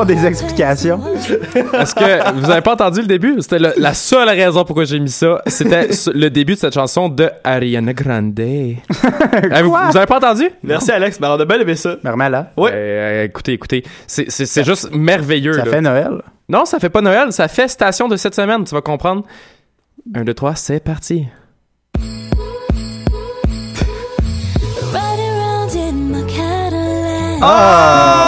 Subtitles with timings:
[0.00, 1.00] avoir des explications?
[1.74, 3.36] Est-ce que vous avez pas entendu le début?
[3.40, 5.42] C'était le- la seule raison pourquoi j'ai mis ça.
[5.46, 8.38] C'était le début de cette chanson de Ariana Grande.
[8.38, 10.48] Vous, vous avez pas entendu?
[10.62, 11.96] Merci Alex, ben on a bien aimé ça.
[12.56, 12.70] Ouais.
[12.72, 15.52] Euh, écoutez, écoutez, c'est c'est- c'est juste merveilleux.
[15.54, 15.70] Ça là.
[15.70, 16.22] fait Noël?
[16.48, 19.24] Non, ça fait pas Noël, ça fait station de cette semaine, tu vas comprendre.
[20.14, 21.26] Un, deux, trois, c'est parti.
[24.92, 27.42] Ride around in my Cadillac.
[27.42, 28.27] Ah!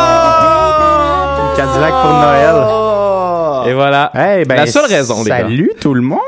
[1.80, 3.70] Cadillac pour Noël.
[3.70, 4.10] Et voilà.
[4.14, 5.38] Hey, ben, La seule raison, les gars.
[5.38, 6.20] Salut tout le monde!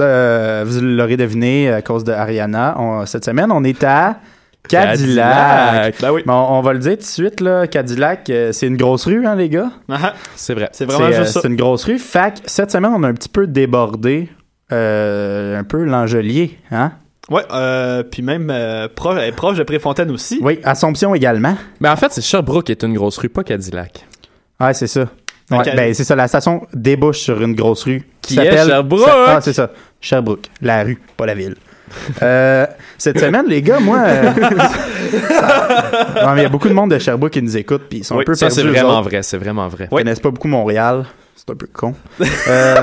[0.00, 2.74] Euh, vous l'aurez deviné à cause de Ariana.
[2.78, 4.16] On- cette semaine, on est à
[4.68, 5.94] Cadillac.
[6.00, 6.22] Ben oui.
[6.26, 9.26] Bon, on va le dire tout de suite, là, Cadillac, euh, c'est une grosse rue,
[9.26, 9.70] hein, les gars?
[9.90, 10.68] Ah, C'est vrai.
[10.72, 11.40] C'est vraiment euh, juste ça.
[11.42, 11.96] C'est une grosse rue.
[11.96, 12.02] Que
[12.46, 14.28] cette semaine, on a un petit peu débordé
[14.72, 16.92] euh, un peu l'Angelier, hein?
[17.30, 20.38] Ouais, euh, puis même euh, proche, proche de Préfontaine aussi.
[20.42, 21.56] Oui, Assomption également.
[21.80, 24.06] Mais en fait, c'est Sherbrooke qui est une grosse rue, pas Cadillac.
[24.60, 25.02] Ouais, c'est ça.
[25.50, 29.06] Ouais, ben, c'est ça, la station débouche sur une grosse rue Qui est Sherbrooke.
[29.06, 29.70] Ça- Ah, c'est ça.
[30.00, 30.46] Sherbrooke.
[30.60, 31.54] La rue, pas la ville.
[32.22, 32.66] Euh,
[32.98, 33.98] cette semaine, les gars, moi.
[34.00, 34.30] euh,
[35.30, 38.00] ça- Non, mais il y a beaucoup de monde de Sherbrooke qui nous écoute, puis
[38.00, 38.60] ils sont Oui, un peu ça, perdus.
[38.60, 39.88] c'est vraiment vrai, c'est vraiment vrai.
[39.90, 41.06] Ils connaissent pas beaucoup Montréal.
[41.34, 41.94] C'est un peu con.
[42.48, 42.76] Euh,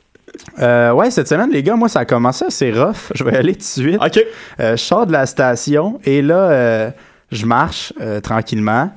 [0.60, 3.12] euh, ouais, cette semaine, les gars, moi, ça a commencé assez rough.
[3.14, 3.98] Je vais aller tout de suite.
[4.04, 4.20] Ok.
[4.58, 6.92] Je sors de la station et là,
[7.32, 8.90] je marche tranquillement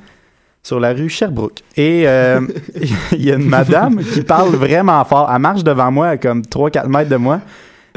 [0.67, 1.63] sur la rue Sherbrooke.
[1.77, 2.41] Et euh,
[3.13, 5.31] il y a une madame qui parle vraiment fort.
[5.33, 7.39] Elle marche devant moi, à comme 3-4 mètres de moi.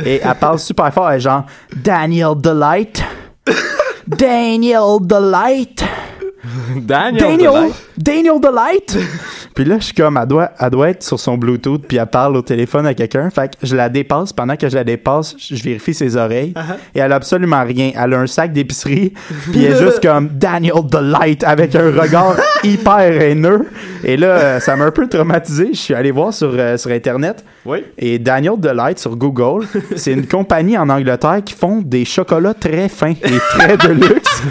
[0.04, 1.10] Et elle parle super fort.
[1.10, 3.02] Elle est genre Daniel Delight.
[4.06, 5.84] Daniel Delight.
[6.76, 7.74] Daniel, Daniel, Delight.
[7.98, 8.98] Daniel Delight.
[9.54, 12.06] Puis là, je suis comme, elle doit, elle doit être sur son Bluetooth, puis elle
[12.06, 13.28] parle au téléphone à quelqu'un.
[13.30, 14.32] Fait que je la dépasse.
[14.32, 16.54] Pendant que je la dépasse, je vérifie ses oreilles.
[16.94, 17.92] Et elle a absolument rien.
[17.94, 19.12] Elle a un sac d'épicerie,
[19.50, 23.68] puis elle est juste comme Daniel Delight avec un regard hyper haineux.
[24.04, 25.70] Et là, ça m'a un peu traumatisé.
[25.72, 27.44] Je suis allé voir sur, euh, sur Internet.
[27.66, 27.84] Oui.
[27.98, 29.66] Et Daniel Delight sur Google,
[29.96, 34.42] c'est une compagnie en Angleterre qui font des chocolats très fins et très de luxe.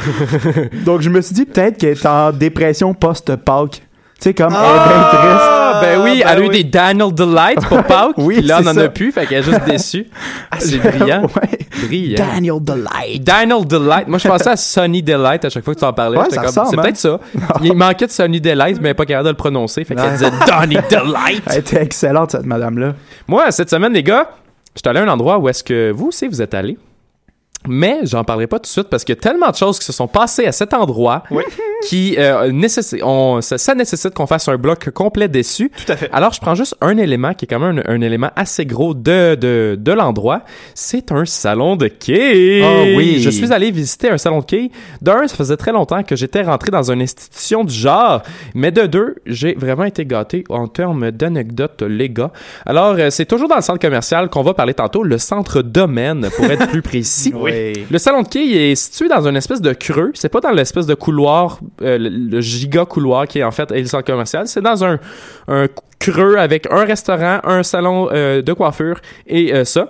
[0.85, 3.81] Donc je me suis dit peut-être qu'elle est en dépression post-Pâques.
[4.20, 5.50] Tu sais, comme elle est bien triste.
[5.72, 6.58] Ah, ben oui, ben elle a eu oui.
[6.58, 8.18] des Daniel Delight pour Pâques.
[8.18, 8.81] Oui, puis là, on c'est en ça.
[8.81, 10.08] a plus, fait qu'elle est juste déçue.
[10.52, 11.22] Ah, c'est brillant.
[11.42, 11.60] Ouais.
[11.88, 12.18] Brillant.
[12.34, 13.24] Daniel Delight.
[13.24, 14.08] Daniel Delight.
[14.10, 16.18] Moi, je pensais à Sonny Delight à chaque fois que tu en parlais.
[16.18, 16.81] Ouais, J'étais ça comme, ressemble, c'est hein?
[16.81, 17.20] peut-être ça.
[17.64, 19.86] Il manquait de Sonny Delight, mais pas capable de le prononcer.
[19.86, 21.44] Fait qu'elle disait Donny Delight.
[21.46, 22.96] Elle était excellente, cette madame-là.
[23.30, 24.30] Moi, cette semaine, les gars,
[24.76, 26.78] j'étais allé à un endroit où est-ce que vous aussi vous êtes allés.
[27.68, 29.86] Mais j'en parlerai pas tout de suite parce qu'il y a tellement de choses qui
[29.86, 31.24] se sont passées à cet endroit
[31.88, 35.72] qui euh, nécessi- on- ça, ça nécessite qu'on fasse un bloc complet dessus.
[35.86, 36.10] Tout à fait.
[36.12, 38.94] Alors, je prends juste un élément qui est quand même un, un élément assez gros
[38.94, 40.42] de, de, de l'endroit.
[40.76, 42.62] C'est un salon de quai.
[42.64, 43.20] Ah oui.
[43.22, 44.72] Je suis allé visiter un salon de quai.
[45.02, 48.24] D'un, ça faisait très longtemps que j'étais rentré dans une institution du genre.
[48.54, 52.31] Mais de deux, j'ai vraiment été gâté en termes d'anecdotes, les gars.
[52.66, 56.30] Alors, euh, c'est toujours dans le centre commercial qu'on va parler tantôt, le centre domaine,
[56.36, 57.34] pour être plus précis.
[57.40, 57.74] Oui.
[57.90, 60.12] Le salon de quai est situé dans une espèce de creux.
[60.14, 63.86] C'est pas dans l'espèce de couloir euh, le, giga couloir qui est en fait le
[63.86, 64.48] centre commercial.
[64.48, 65.00] C'est dans un,
[66.00, 69.89] creux avec un restaurant, un salon euh, de coiffure et euh, ça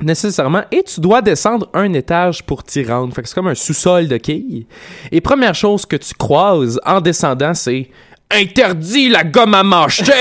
[0.00, 3.12] nécessairement et tu dois descendre un étage pour t'y rendre.
[3.14, 4.66] Fait c'est comme un sous-sol de quilles.
[5.10, 7.88] Et première chose que tu croises en descendant, c'est
[8.30, 10.04] interdit la gomme à mâcher.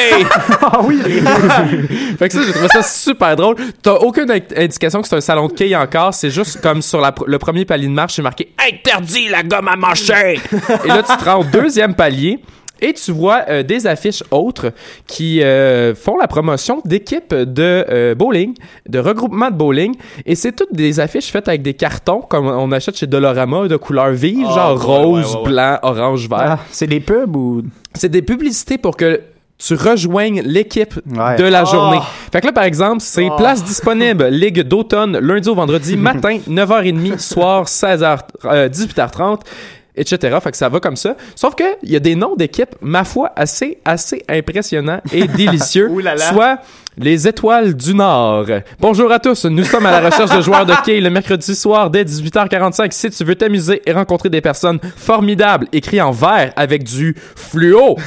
[0.62, 1.00] Ah oui!
[2.20, 3.56] fait que ça, j'ai trouvé ça super drôle.
[3.82, 6.14] T'as aucune in- indication que c'est un salon de quilles encore.
[6.14, 9.68] C'est juste comme sur la le premier palier de marche, c'est marqué interdit la gomme
[9.68, 10.40] à mâcher.
[10.84, 12.40] et là, tu te rends au deuxième palier.
[12.82, 14.72] Et tu vois euh, des affiches autres
[15.08, 18.54] qui euh, font la promotion d'équipes de euh, bowling,
[18.88, 19.96] de regroupement de bowling.
[20.26, 23.78] Et c'est toutes des affiches faites avec des cartons comme on achète chez Dolorama de
[23.78, 25.50] couleurs vives, Ah, genre ouais, rose, ouais, ouais, ouais.
[25.52, 26.38] blanc, orange, vert.
[26.40, 27.64] Ah, c'est des pubs ou?
[27.94, 29.22] C'est des publicités pour que
[29.60, 31.36] tu rejoignes l'équipe Ouais.
[31.38, 31.66] de la Oh.
[31.66, 31.98] journée.
[32.32, 33.36] Fait que là, par exemple, c'est Oh.
[33.38, 39.40] place disponible, Ligue d'automne, lundi au vendredi, matin, 9h30, soir, 16h, euh, 18h30
[39.98, 40.38] etc.
[40.42, 41.16] Fait que ça va comme ça.
[41.36, 45.90] Sauf que il y a des noms d'équipes, ma foi, assez, assez impressionnants et délicieux.
[45.90, 46.32] Ouh là là.
[46.32, 46.60] Soit
[46.98, 48.48] les Étoiles du Nord.
[48.80, 51.92] Bonjour à tous, nous sommes à la recherche de joueurs de quai le mercredi soir
[51.92, 52.92] dès 18h45.
[52.92, 57.98] Si tu veux t'amuser et rencontrer des personnes formidables, écrit en vert avec du fluo.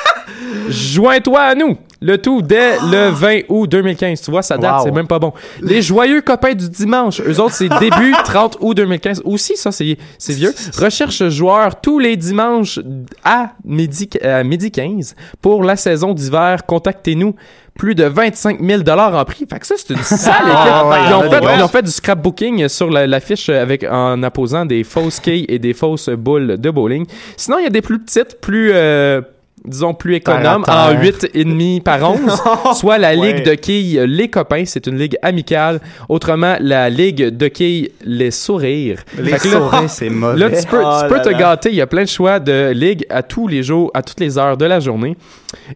[0.68, 1.78] Joins-toi à nous.
[2.02, 4.20] Le tout dès le 20 août 2015.
[4.20, 4.84] Tu vois, ça date, Wow.
[4.84, 5.32] c'est même pas bon.
[5.62, 7.20] Les joyeux copains du dimanche.
[7.26, 9.22] Eux autres, c'est début 30 août 2015.
[9.24, 10.52] Aussi, ça, c'est c'est vieux.
[10.78, 12.78] Recherche joueurs tous les dimanches
[13.24, 16.66] à midi, à midi 15 pour la saison d'hiver.
[16.66, 17.34] Contactez-nous.
[17.78, 19.44] Plus de 25 000 en prix.
[19.50, 20.56] Fait que ça, c'est une sale équipe.
[20.56, 21.52] Ah ouais, ils, ont fait, ouais.
[21.58, 25.58] ils ont fait du scrapbooking sur la- l'affiche avec, en apposant des fausses quilles et
[25.58, 27.04] des fausses boules de bowling.
[27.36, 29.20] Sinon, il y a des plus petites, plus, euh,
[29.66, 31.00] disons, plus à en terre.
[31.00, 32.76] 8 et demi par 11.
[32.76, 33.32] soit la Ouais.
[33.34, 35.80] Ligue de quilles Les Copains, c'est une ligue amicale.
[36.08, 39.04] Autrement, la Ligue de quilles Les Sourires.
[39.18, 40.38] Les là- sourires, c'est mauvais.
[40.38, 41.38] Là, tu peux, Oh tu peux là te là.
[41.38, 41.68] gâter.
[41.70, 44.38] Il y a plein de choix de ligues à tous les jours, à toutes les
[44.38, 45.16] heures de la journée.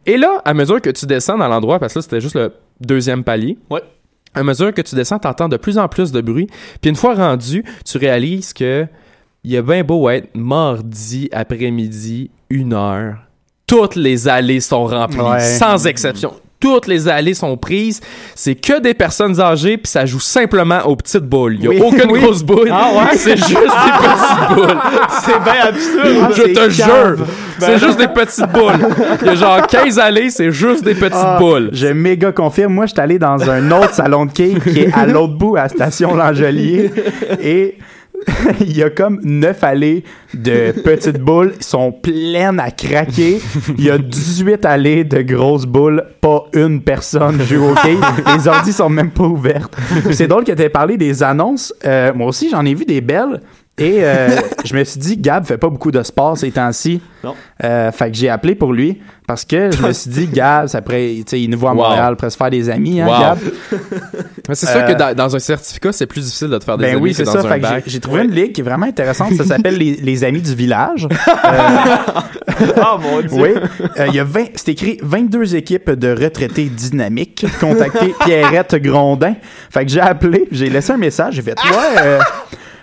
[0.07, 2.53] Et là, à mesure que tu descends dans l'endroit, parce que là, c'était juste le
[2.81, 3.59] deuxième palier.
[3.71, 3.83] Ouais.
[4.35, 6.47] À mesure que tu descends, t'entends de plus en plus de bruit.
[6.81, 8.87] Puis une fois rendu, tu réalises que
[9.43, 13.17] il y a bien beau être mardi après-midi, une heure.
[13.71, 15.41] Toutes les allées sont remplies, Ouais.
[15.41, 16.33] sans exception.
[16.59, 18.03] Toutes les allées sont prises.
[18.35, 21.55] C'est que des personnes âgées, puis ça joue simplement aux petites boules.
[21.59, 21.81] Il y a Oui.
[21.83, 22.21] aucune Oui.
[22.21, 22.69] grosse boule.
[22.71, 23.17] Ah ouais?
[23.17, 24.79] C'est juste des petites boules.
[25.23, 26.19] C'est bien absurde.
[26.23, 27.27] Ah, Je te jure,
[27.61, 28.89] c'est juste des petites boules.
[29.23, 31.71] Il y a genre 15 allées, c'est juste des petites Ah, boules.
[31.73, 32.75] Je méga confirme.
[32.75, 35.57] Moi, je suis allé dans un autre salon de quai qui est à l'autre bout,
[35.57, 36.91] à la station L'Angelier.
[37.43, 37.79] Et
[38.61, 41.55] il y a comme neuf allées de petites boules.
[41.57, 43.41] Ils sont pleines à craquer.
[43.79, 46.05] Il y a 18 allées de grosses boules.
[46.21, 47.97] Pas une personne joue au quai.
[48.37, 49.77] Les ordis sont même pas ouvertes.
[50.13, 51.75] C'est drôle que tu parlé des annonces.
[51.85, 53.41] Euh, moi aussi, j'en ai vu des belles.
[53.81, 54.29] Et euh,
[54.65, 57.01] je me suis dit, Gab fait pas beaucoup de sport ces temps-ci.
[57.25, 57.35] Non.
[57.65, 60.83] Euh, fait que j'ai appelé pour lui parce que je me suis dit, Gab, ça
[60.83, 61.83] pourrait, tu sais, il nous voit à Wow.
[61.83, 63.21] Montréal, pourrait se faire des amis, hein, Wow.
[63.21, 63.39] Gab?
[64.49, 66.85] Mais c'est sûr que dans, dans un certificat, c'est plus difficile de te faire des
[66.87, 67.39] Ben amis oui, c'est ça.
[67.39, 69.33] un Fait j'ai- trouvé une ligue qui est vraiment intéressante.
[69.35, 71.07] Ça s'appelle les, les Amis du village.
[72.77, 73.31] Oh mon dieu.
[73.33, 73.51] Oui.
[73.99, 77.47] Euh, Il y a 20, c'est écrit 22 équipes de retraités dynamiques.
[77.61, 79.35] Contactez Pierrette Grondin.
[79.71, 82.19] Fait que j'ai appelé, j'ai laissé un message, j'ai fait Ouais,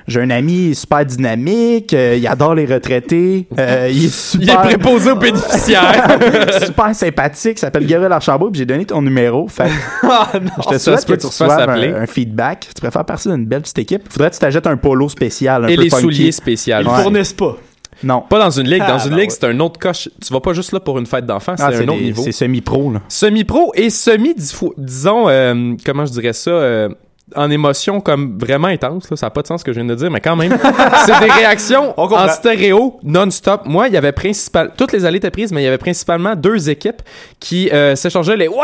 [0.08, 4.00] j'ai un ami super dynamique, euh, il adore les retraités, euh, il est
[4.36, 6.18] Il est super, préposé aux bénéficiaires.
[6.66, 9.48] super sympathique, il s'appelle Gabriel Archambault, puis j'ai donné ton numéro.
[9.48, 9.70] Fait
[10.04, 10.50] Ah non.
[10.64, 12.68] je te souhaite que que tu reçoives un, un feedback.
[12.76, 14.04] Tu faire partie d'une belle petite équipe?
[14.10, 15.66] Faudrait que tu t'achètes un polo spécial.
[15.66, 16.02] Un Et peu les funky.
[16.04, 16.76] souliers spéciaux.
[16.82, 17.02] Ils Ouais.
[17.02, 17.58] fournissent pas.
[18.04, 18.22] Non.
[18.30, 18.80] Pas dans une ligue.
[18.80, 19.36] Dans Ah, une ben ligue, ouais.
[19.40, 20.08] c'est un autre coche.
[20.24, 22.22] Tu vas pas juste là pour une fête d'enfants, c'est Ah, un autre des- niveau.
[22.24, 23.02] C'est semi-pro, là.
[23.08, 26.90] Semi-pro et semi, dis- disons, euh, comment je dirais ça, euh,
[27.36, 29.90] en émotion comme vraiment intense, là, ça n'a pas de sens ce que je viens
[29.90, 30.58] de dire, mais quand même,
[31.06, 33.62] c'est des réactions en stéréo non-stop.
[33.66, 36.36] Moi, il y avait principal, toutes les allées étaient prises, mais il y avait principalement
[36.36, 37.02] deux équipes
[37.40, 38.56] qui euh, s'échangeaient les ouais,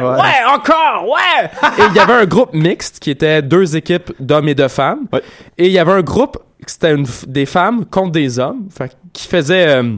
[0.00, 1.50] ouais, encore, ouais.
[1.78, 5.06] et il y avait un groupe mixte qui était deux équipes d'hommes et de femmes,
[5.12, 5.22] Ouais.
[5.58, 9.28] et il y avait un groupe c'était une des femmes contre des hommes, fait, qui
[9.28, 9.96] faisait euh,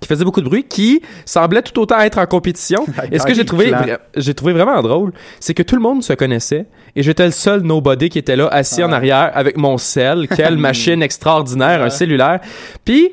[0.00, 2.84] qui faisait beaucoup de bruit, qui semblait tout autant être en compétition.
[3.12, 3.70] Et ce que j'ai trouvé,
[4.16, 6.66] j'ai trouvé vraiment drôle, c'est que tout le monde se connaissait
[6.96, 10.26] et j'étais le seul nobody qui était là, assis en arrière avec mon sel.
[10.34, 12.40] Quelle machine extraordinaire, un cellulaire.
[12.84, 13.10] Puis,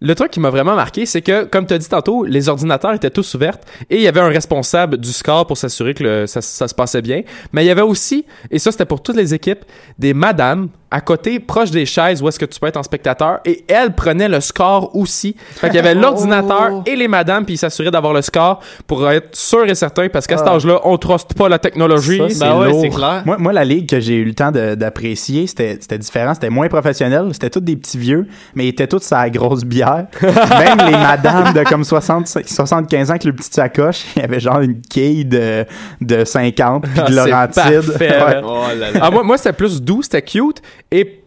[0.00, 2.94] le truc qui m'a vraiment marqué, c'est que, comme tu as dit tantôt, les ordinateurs
[2.94, 3.58] étaient tous ouverts
[3.90, 6.74] et il y avait un responsable du score pour s'assurer que le- ça, ça se
[6.74, 7.22] passait bien.
[7.52, 9.64] Mais il y avait aussi, et ça c'était pour toutes les équipes,
[9.98, 13.40] des madames à côté, proche des chaises où est-ce que tu peux être en spectateur,
[13.44, 15.36] et elle prenait le score aussi.
[15.38, 19.08] Fait qu'il y avait l'ordinateur et les madames, puis ils s'assuraient d'avoir le score pour
[19.10, 20.54] être sûr et certain, parce qu'à cet Ah.
[20.54, 22.18] âge-là, on truste pas la technologie.
[22.18, 23.22] Ça, c'est Ben ouais, c'est clair.
[23.26, 26.32] Moi, moi, la ligue que j'ai eu le temps de- d'apprécier, c'était c'était différent.
[26.34, 27.28] C'était moins professionnel.
[27.32, 30.06] C'était tous des petits vieux, mais ils étaient tous à la grosse bière.
[30.22, 34.40] Même les madames de comme 60, 75 ans avec le petit sacoche, il y avait
[34.40, 35.64] genre une quille de,
[36.00, 37.86] de 50 puis de Ah, c'est Laurentide.
[37.92, 38.40] parfait, Ouais.
[38.44, 38.98] Oh là là.
[39.02, 40.62] Ah, moi, moi c'était plus doux, c'était cute.
[40.90, 41.22] Et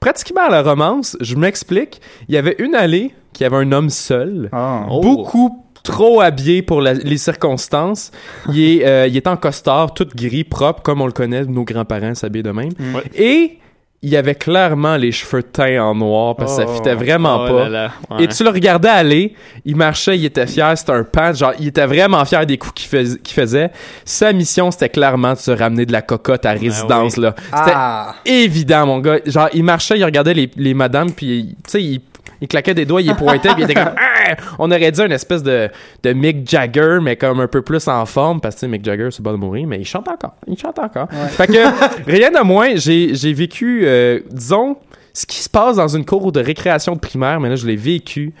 [0.00, 3.90] pratiquement à la romance, je m'explique, il y avait une allée qui avait un homme
[3.90, 4.86] seul, Ah.
[4.90, 5.00] Oh.
[5.00, 8.10] beaucoup trop habillé pour la- les circonstances.
[8.48, 11.64] Il est, euh, il est en costard, tout gris, propre, comme on le connaît, nos
[11.64, 12.70] grands-parents s'habillaient de même.
[13.14, 13.58] Et
[14.04, 16.74] il avait clairement les cheveux teints en noir parce que ça Oh.
[16.76, 17.62] fitait vraiment Oh pas.
[17.64, 17.90] là là.
[18.10, 18.24] Ouais.
[18.24, 19.34] Et tu le regardais aller,
[19.64, 22.74] il marchait, il était fier, c'était un pan, genre, il était vraiment fier des coups
[22.74, 23.70] qu'il fais- qu'il faisait.
[24.04, 27.34] Sa mission, c'était clairement de se ramener de la cocotte à résidence, là.
[27.36, 28.14] C'était Ah.
[28.26, 29.18] évident, mon gars.
[29.26, 32.00] Genre, il marchait, il regardait les, les madames, puis, tu sais, il,
[32.40, 34.34] il claquait des doigts, il pointait, puis il était comme, Ah!
[34.58, 35.68] on aurait dit une espèce de,
[36.02, 39.22] de Mick Jagger, mais comme un peu plus en forme, parce que, Mick Jagger, c'est
[39.22, 40.34] pas de mourir, mais il chante encore.
[40.46, 41.08] Il chante encore.
[41.30, 44.76] Fait que, rien de moins, j'ai, j'ai vécu, euh, disons,
[45.12, 47.76] ce qui se passe dans une cour de récréation de primaire, mais là, je l'ai
[47.76, 48.34] vécu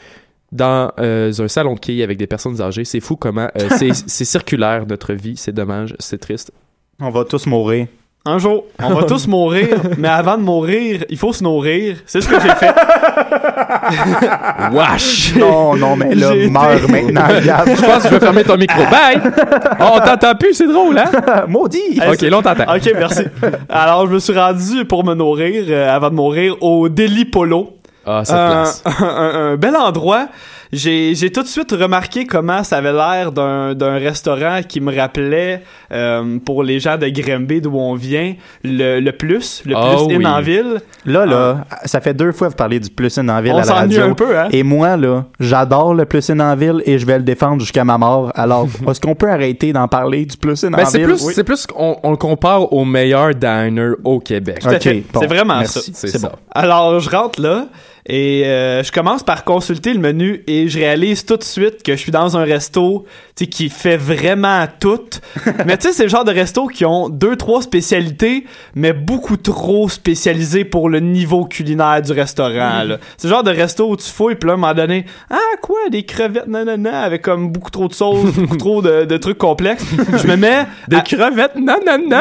[0.50, 2.84] dans euh, un salon de quilles avec des personnes âgées.
[2.84, 5.36] C'est fou comment euh, c'est, c'est circulaire, notre vie.
[5.36, 6.52] C'est dommage, c'est triste.
[7.00, 7.88] On va tous mourir.
[8.26, 11.96] Un jour, on va tous mourir, mais avant de mourir, il faut se nourrir.
[12.06, 12.72] C'est ce que j'ai fait.
[14.72, 15.34] Wesh!
[15.38, 17.68] Non, non, mais là, J'ai meurs maintenant, regarde.
[17.68, 18.82] Je pense que je vais fermer ton micro.
[18.90, 19.20] Bye!
[19.80, 21.10] Oh, on t'entend plus, c'est drôle, hein?
[21.48, 22.00] Maudit!
[22.00, 22.74] Hey, ok, là, on t'entend.
[22.74, 23.22] Ok, merci.
[23.68, 27.76] Alors, je me suis rendu pour me nourrir, euh, avant de mourir, au Deli Polo.
[28.06, 28.84] Ah, cette un, place.
[29.00, 30.28] un- un bel endroit.
[30.72, 34.94] J'ai j'ai tout de suite remarqué comment ça avait l'air d'un d'un restaurant qui me
[34.96, 40.06] rappelait, euh, pour les gens de Grimby d'où on vient, le, le plus, le Oh
[40.06, 40.80] plus in en ville.
[41.06, 43.56] Là, là, ça fait deux fois que vous parlez du plus in en ville On
[43.56, 44.12] à la s'ennuie radio.
[44.12, 44.48] un peu, hein?
[44.50, 47.84] Et moi, là, j'adore le plus in en ville et je vais le défendre jusqu'à
[47.84, 48.32] ma mort.
[48.34, 51.06] Alors, est-ce qu'on peut arrêter d'en parler du plus in Ben, en c'est ville?
[51.08, 51.32] plus, Oui.
[51.36, 54.60] c'est plus qu'on on le compare au meilleur diner au Québec.
[54.60, 55.04] Tout à Ok, fait.
[55.12, 55.92] bon, C'est vraiment merci.
[55.92, 56.08] ça.
[56.08, 56.32] C'est ça.
[56.52, 57.66] Alors, je rentre là
[58.06, 61.92] et euh, je commence par consulter le menu et je réalise tout de suite que
[61.92, 63.06] je suis dans un resto
[63.50, 65.00] qui fait vraiment tout.
[65.66, 68.44] mais tu sais, c'est le genre de resto qui ont deux, trois spécialités,
[68.74, 72.84] mais beaucoup trop spécialisées pour le niveau culinaire du restaurant.
[72.84, 72.98] là.
[73.16, 75.36] C'est le genre de resto où tu fouilles, puis là, à un moment donné, ah,
[75.62, 79.38] quoi, des crevettes, nanana, avec comme beaucoup trop de sauce, beaucoup trop de, de trucs
[79.38, 79.84] complexes.
[80.22, 81.74] Je me mets Des à- crevettes, non!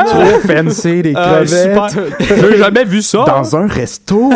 [0.05, 1.89] Trop fancy, des Euh, crevettes.
[1.91, 2.47] super.
[2.51, 3.23] J'ai jamais vu ça!
[3.27, 4.31] Dans un resto.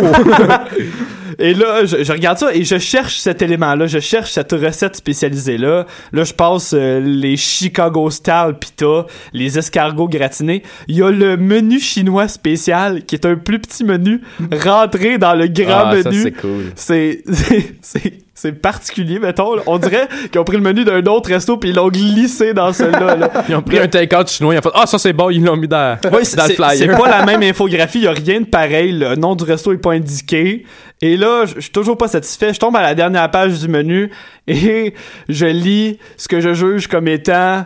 [1.40, 4.96] Et là, je, je regarde ça et je cherche cet élément-là, je cherche cette recette
[4.96, 5.86] spécialisée-là.
[6.12, 10.62] Là, je passe euh, les Chicago Style pita, les escargots gratinés.
[10.88, 14.20] Il y a le menu chinois spécial qui est un plus petit menu
[14.52, 16.22] rentré dans le grand Ah, menu.
[16.22, 16.72] c'est cool.
[16.74, 17.22] C'est
[18.38, 19.54] c'est- particulier, mettons.
[19.54, 19.62] là.
[19.66, 22.72] On dirait qu'ils ont pris le menu d'un autre resto puis ils l'ont glissé dans
[22.72, 23.16] celui-là.
[23.16, 23.30] là.
[23.48, 25.56] Ils ont pris un take-out chinois, ils ont fait Ah, ça c'est bon, ils l'ont
[25.56, 26.96] mis dans, le c'est- c'est flyer.
[26.98, 29.92] pas la même infographie, il a rien de pareil, le nom du resto est pas
[29.92, 30.64] indiqué.
[31.00, 34.10] Et là, je suis toujours pas satisfait, je tombe à la dernière page du menu
[34.48, 34.94] et
[35.28, 37.64] je lis ce que je juge comme étant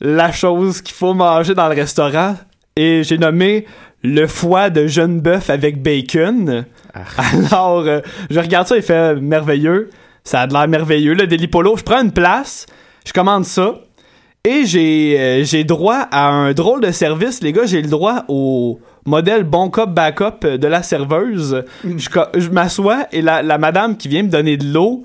[0.00, 2.36] la chose qu'il faut manger dans le restaurant
[2.76, 3.66] et j'ai nommé
[4.04, 6.66] le foie de jeune bœuf avec bacon.
[7.16, 9.90] Alors, euh, je regarde ça, il fait merveilleux.
[10.22, 11.76] Ça a de l'air merveilleux, le Deli Polo.
[11.76, 12.66] Je prends une place,
[13.06, 13.74] je commande ça.
[14.46, 17.64] Et j'ai euh, j'ai droit à un drôle de service, les gars.
[17.64, 21.64] J'ai le droit au modèle bon cop backup de la serveuse.
[21.82, 25.02] Je, co- je m'assois et la, la madame qui vient me donner de l'eau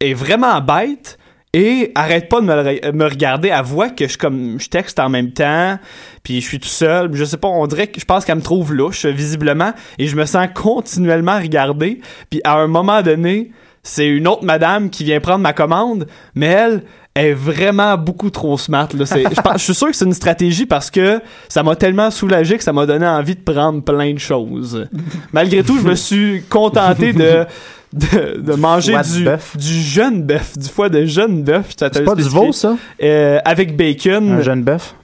[0.00, 1.16] est vraiment bête
[1.54, 2.46] et arrête pas de
[2.92, 3.48] me, regarder.
[3.48, 5.78] Elle voit que je comme je texte en même temps,
[6.22, 7.10] puis je suis tout seul.
[7.14, 10.16] Je sais pas, on dirait que je pense qu'elle me trouve louche visiblement et je
[10.16, 12.00] me sens continuellement regardé.
[12.30, 16.46] Puis à un moment donné, c'est une autre madame qui vient prendre ma commande, mais
[16.46, 16.82] elle
[17.14, 18.88] est vraiment beaucoup trop smart.
[18.96, 19.04] Là.
[19.04, 22.72] Je suis sûr que c'est une stratégie parce que ça m'a tellement soulagé que ça
[22.72, 24.88] m'a donné envie de prendre plein de choses.
[25.32, 27.44] Malgré tout, je me suis contenté de,
[27.92, 29.56] de, de manger du, bœuf.
[29.56, 31.74] du jeune bœuf, du foie de jeune bœuf.
[31.76, 32.76] C'est pas du veau, ça?
[33.02, 34.32] Euh, avec bacon.
[34.32, 34.94] Un jeune bœuf?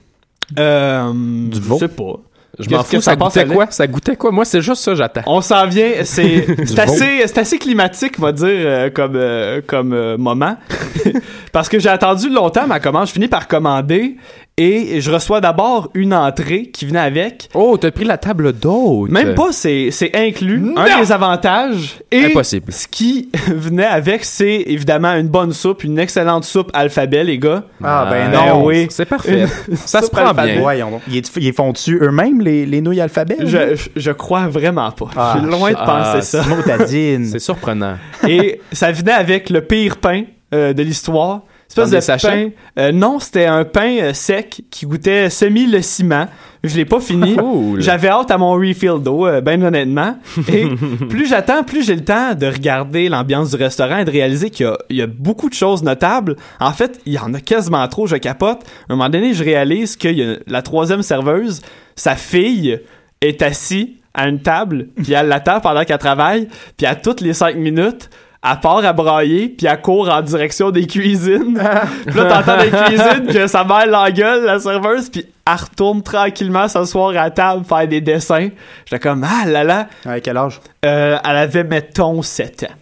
[0.57, 1.75] Euh, Du veau?
[1.75, 2.13] Je sais pas.
[2.57, 3.67] Je m'en fous, ça goûtait quoi?
[3.69, 4.31] Ça goûtait quoi?
[4.31, 5.21] Moi, c'est juste ça, j'attends.
[5.27, 6.45] On s'en vient, c'est
[6.77, 10.57] assez, c'est assez climatique, on va dire, euh, comme, euh, comme euh, moment.
[11.53, 13.07] Parce que j'ai attendu longtemps ma commande.
[13.07, 14.17] Je finis par commander
[14.61, 17.49] et je reçois d'abord une entrée qui venait avec.
[17.53, 19.09] Oh, t'as pris la table d'hôte.
[19.09, 20.73] Même pas, c'est c'est inclus.
[20.75, 21.99] Un des avantages.
[22.11, 22.71] Et Impossible.
[22.73, 27.63] ce qui venait avec, c'est évidemment une bonne soupe, une excellente soupe alphabet, les gars.
[27.83, 28.65] Ah, ben Ben non.
[28.65, 28.87] oui.
[28.89, 29.45] C'est parfait.
[29.75, 30.51] Ça se prend alphabet.
[30.53, 30.61] bien.
[30.61, 31.01] Voyons donc.
[31.09, 33.37] Ils, ils font-tu eux-mêmes les, les nouilles alphabet?
[33.39, 35.07] Je, je, je crois vraiment pas.
[35.15, 36.43] Ah, je suis loin de ah, penser ça.
[36.43, 37.25] Motadine.
[37.31, 37.95] C'est surprenant.
[38.27, 40.23] Et ça venait avec le pire pain
[40.53, 41.43] euh, de l'histoire.
[41.69, 42.27] Espèce de sachets?
[42.27, 42.49] pain.
[42.81, 46.25] euh, non, c'était un pain euh, sec qui goûtait semi le ciment.
[46.63, 47.35] Je l'ai pas fini.
[47.39, 47.79] Cool.
[47.79, 50.17] J'avais hâte à mon refill d'eau, euh, ben honnêtement.
[50.51, 50.65] Et
[51.09, 54.65] plus j'attends, plus j'ai le temps de regarder l'ambiance du restaurant et de réaliser qu'il
[54.65, 56.35] y a, il y a beaucoup de choses notables.
[56.59, 58.63] En fait, il y en a quasiment trop, je capote.
[58.89, 61.61] À un moment donné, je réalise que y a la troisième serveuse,
[61.95, 62.79] sa fille,
[63.21, 66.47] est assise à une table, puis elle l'attend pendant qu'elle travaille,
[66.77, 68.09] puis à toutes les cinq minutes,
[68.41, 71.59] elle part à brailler, puis elle court en direction des cuisines.
[72.05, 76.67] puis là, t'entends les cuisines que sa mère l'engueule, la serveuse, puis elle retourne tranquillement
[76.67, 78.49] s'asseoir à table, faire des dessins.
[78.85, 80.61] J'étais comme, ah là là, À quel âge?
[80.85, 82.75] Euh, elle avait, mettons, 7 ans.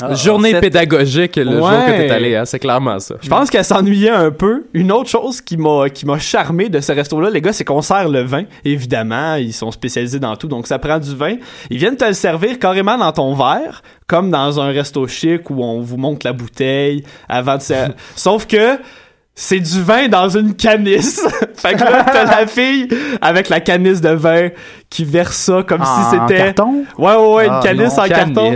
[0.00, 3.16] Ah, Journée pédagogique le jour que t'es allé, hein, c'est clairement ça.
[3.20, 4.66] Je pense qu'elle s'ennuyait un peu.
[4.72, 7.82] Une autre chose qui m'a qui m'a charmé de ce resto-là, les gars, c'est qu'on
[7.82, 8.44] sert le vin.
[8.64, 11.34] Évidemment, ils sont spécialisés dans tout, donc ça prend du vin.
[11.68, 15.62] Ils viennent te le servir carrément dans ton verre, comme dans un resto chic où
[15.62, 17.74] on vous montre la bouteille avant de se...
[18.16, 18.78] Sauf que
[19.34, 21.20] c'est du vin dans une canisse.
[21.54, 22.88] fait que là, t'as la fille
[23.20, 24.48] avec la canisse de vin
[24.90, 26.42] qui verse ça comme En si c'était...
[26.42, 26.84] carton?
[26.98, 28.50] Ouais, ouais, ouais, une Ah, canisse non, en carton.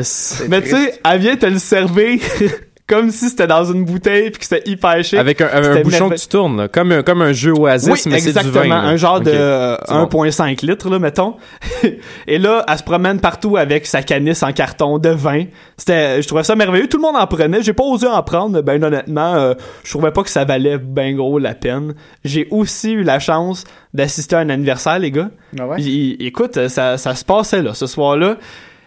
[0.48, 2.18] Mais tu sais, elle vient te le servir
[2.86, 5.18] comme si c'était dans une bouteille puis que c'était hyper chic.
[5.18, 8.18] Avec un, bouchon que tu tournes, là, comme, un, comme un jeu oasis, oui, mais
[8.18, 8.68] c'est du exactement, vin.
[8.68, 8.88] là.
[8.88, 10.24] un genre de euh, C'est bon.
[10.24, 11.36] 1.5 litres là, mettons.
[12.26, 15.44] Et là, elle se promène partout avec sa canisse en carton de vin.
[15.76, 16.88] C'était, je trouvais ça merveilleux.
[16.88, 17.62] Tout le monde en prenait.
[17.62, 18.60] J'ai pas osé en prendre.
[18.62, 21.94] Ben honnêtement, euh, je trouvais pas que ça valait ben gros la peine.
[22.24, 25.30] J'ai aussi eu la chance d'assister à un anniversaire, les gars.
[25.58, 25.82] Ah ouais?
[26.20, 28.36] Écoute, ça, ça se passait là, ce soir-là.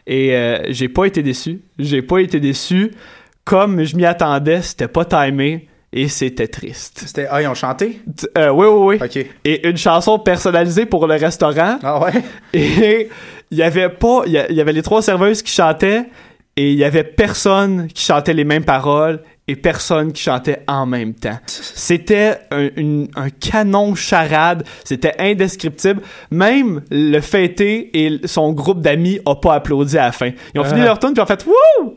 [0.08, 1.62] Et euh, j'ai pas été déçu.
[1.80, 2.92] J'ai pas été déçu.
[3.46, 5.68] Comme je m'y attendais, c'était pas timé.
[5.94, 7.04] Et c'était triste.
[7.06, 7.26] C'était.
[7.30, 8.02] Ah, ils ont chanté?
[8.38, 9.06] Euh, oui, oui, oui.
[9.06, 9.26] Ok.
[9.46, 11.78] Et une chanson personnalisée pour le restaurant.
[11.82, 12.12] Ah ouais?
[12.54, 13.08] Et
[13.50, 14.24] il y avait pas.
[14.26, 16.04] Il y, avait les trois serveuses qui chantaient.
[16.58, 19.22] Et il y avait personne qui chantait les mêmes paroles.
[19.48, 21.38] Et personne qui chantait en même temps.
[21.46, 24.66] C'était un, une- un canon charade.
[24.84, 26.02] C'était indescriptible.
[26.32, 30.32] Même le fêté et son groupe d'amis ont pas applaudi à la fin.
[30.56, 30.86] Ils ont fini Ah.
[30.86, 31.96] leur tourne puis ont fait Wouh!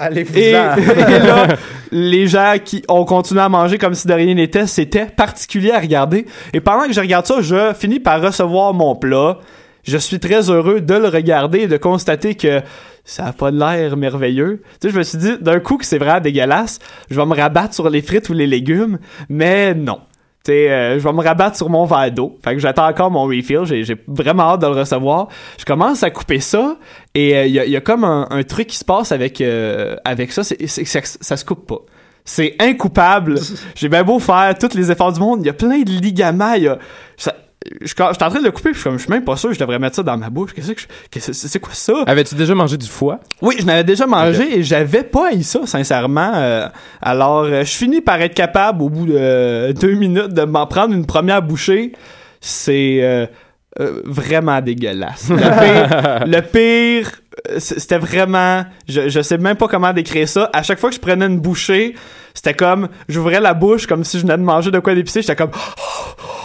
[0.00, 1.48] Et, et là,
[1.90, 5.80] les gens qui ont continué à manger comme si de rien n'était, c'était particulier à
[5.80, 6.26] regarder.
[6.54, 9.38] Et pendant que je regarde ça, je finis par recevoir mon plat.
[9.84, 12.62] Je suis très heureux de le regarder et de constater que
[13.04, 14.62] ça a pas de l'air merveilleux.
[14.80, 16.78] Tu sais, je me suis dit, d'un coup, que c'est vraiment dégueulasse,
[17.10, 20.00] je vais me rabattre sur les frites ou les légumes, mais non.
[20.44, 22.36] Tu sais, euh, je vais me rabattre sur mon verre d'eau.
[22.44, 23.60] Fait que j'attends encore mon refill.
[23.64, 25.28] J'ai, vraiment hâte de le recevoir.
[25.58, 26.76] Je commence à couper ça
[27.14, 29.40] et euh, il y, a, y a comme un, un truc qui se passe avec,
[29.40, 30.42] euh, avec ça.
[30.42, 31.78] C'est, ça se coupe pas.
[32.24, 33.38] C'est incoupable.
[33.76, 35.40] J'ai bien beau faire tous les efforts du monde.
[35.42, 36.54] Il y a plein de ligaments.
[36.54, 36.78] y a-
[37.16, 37.36] ça-
[37.80, 39.36] je suis en train de le couper, puis je suis comme, je suis même pas
[39.36, 40.52] sûr que je devrais mettre ça dans ma bouche.
[40.54, 40.80] Qu'est-ce que
[41.20, 41.94] je- c'est quoi ça?
[42.06, 43.20] Avais-tu déjà mangé du foie?
[43.40, 46.32] Oui, je n'avais déjà mangé et j'avais pas haï ça, sincèrement.
[46.34, 46.68] Euh,
[47.00, 50.66] alors, euh, je finis par être capable, au bout de euh, deux minutes, de m'en
[50.66, 51.92] prendre une première bouchée.
[52.40, 53.26] C'est euh,
[53.80, 55.28] euh, vraiment dégueulasse.
[55.30, 57.10] Le pire,
[57.58, 58.64] c'était vraiment...
[58.88, 60.50] Je, je sais même pas comment décrire ça.
[60.52, 61.94] À chaque fois que je prenais une bouchée,
[62.34, 62.88] c'était comme...
[63.08, 65.22] J'ouvrais la bouche comme si je venais de manger de quoi d'épicé.
[65.22, 65.50] J'étais comme...
[65.54, 65.58] je-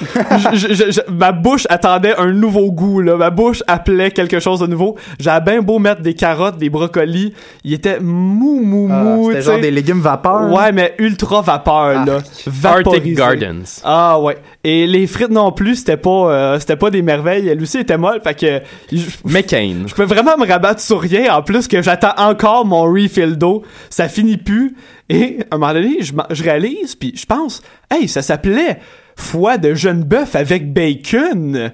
[0.54, 3.16] je- je- je- ma bouche attendait un nouveau goût là.
[3.16, 7.32] ma bouche appelait quelque chose de nouveau j'avais bien beau mettre des carottes des brocolis
[7.64, 10.52] il était mou mou Ah, mou C'était genre des légumes vapeur.
[10.52, 12.18] ouais mais ultra vapeur là
[12.64, 13.14] Arctic.
[13.14, 13.80] Gardens.
[13.84, 17.62] ah ouais et les frites non plus c'était pas euh, c'était pas des merveilles elle
[17.62, 18.60] aussi était molle fait que
[18.92, 19.84] je, McCain.
[19.86, 23.62] je peux vraiment me rabattre sur rien en plus que j'attends encore mon refill d'eau
[23.90, 24.74] ça finit plus
[25.08, 28.78] et à un moment donné je, je réalise puis je pense hey ça s'appelait
[29.16, 31.72] foie de jeune bœuf avec bacon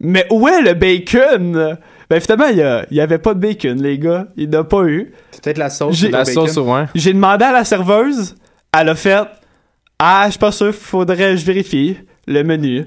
[0.00, 1.78] mais où est le bacon?
[2.10, 4.56] Ben finalement il y, a- il y avait pas de bacon les gars il n'y
[4.56, 5.94] en a pas eu C'est peut-être la sauce.
[5.96, 6.34] J'ai- au La bacon.
[6.46, 6.86] sauce au vin.
[6.94, 8.34] j'ai demandé à la serveuse
[8.78, 9.22] elle a fait
[9.98, 12.86] ah je suis pas sûr faudrait que je vérifie le menu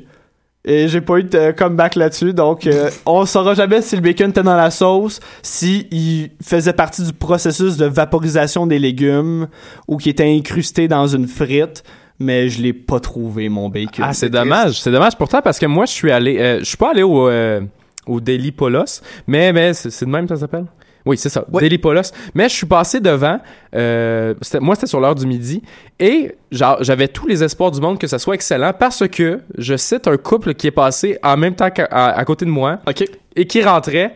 [0.65, 4.31] et j'ai pas eu de comeback là-dessus, donc euh, on saura jamais si le bacon
[4.31, 9.47] était dans la sauce, si il faisait partie du processus de vaporisation des légumes
[9.87, 11.85] ou qui était incrusté dans une frite.
[12.19, 14.03] Mais je l'ai pas trouvé mon bacon.
[14.07, 14.81] Ah, c'est dommage.
[14.81, 16.37] C'est dommage pourtant parce que moi, je suis allé.
[16.39, 17.61] euh, je suis pas allé au, euh,
[18.07, 20.65] au Daily Polos, mais, mais c'est de même ça s'appelle?
[21.05, 21.45] Oui, c'est ça.
[21.53, 21.63] Oui.
[21.63, 22.11] Deli Polos.
[22.33, 23.39] Mais je suis passé devant.
[23.73, 25.61] euh, moi, c'était sur l'heure du midi.
[25.99, 30.07] Et j'avais tous les espoirs du monde que ça soit excellent parce que je cite
[30.09, 33.05] un couple qui est passé en même temps qu'à à, à côté de moi OK.
[33.37, 34.15] et qui rentrait.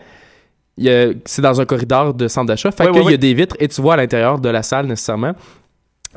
[0.78, 2.72] C'est dans un corridor de centre d'achat.
[2.72, 3.20] Fait Oui, qu'il oui, y a oui.
[3.20, 5.32] des vitres et tu vois à l'intérieur de la salle nécessairement.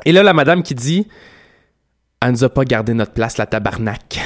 [0.03, 1.07] Et là, la madame qui dit
[2.25, 4.19] Elle nous a pas gardé notre place, la tabarnak.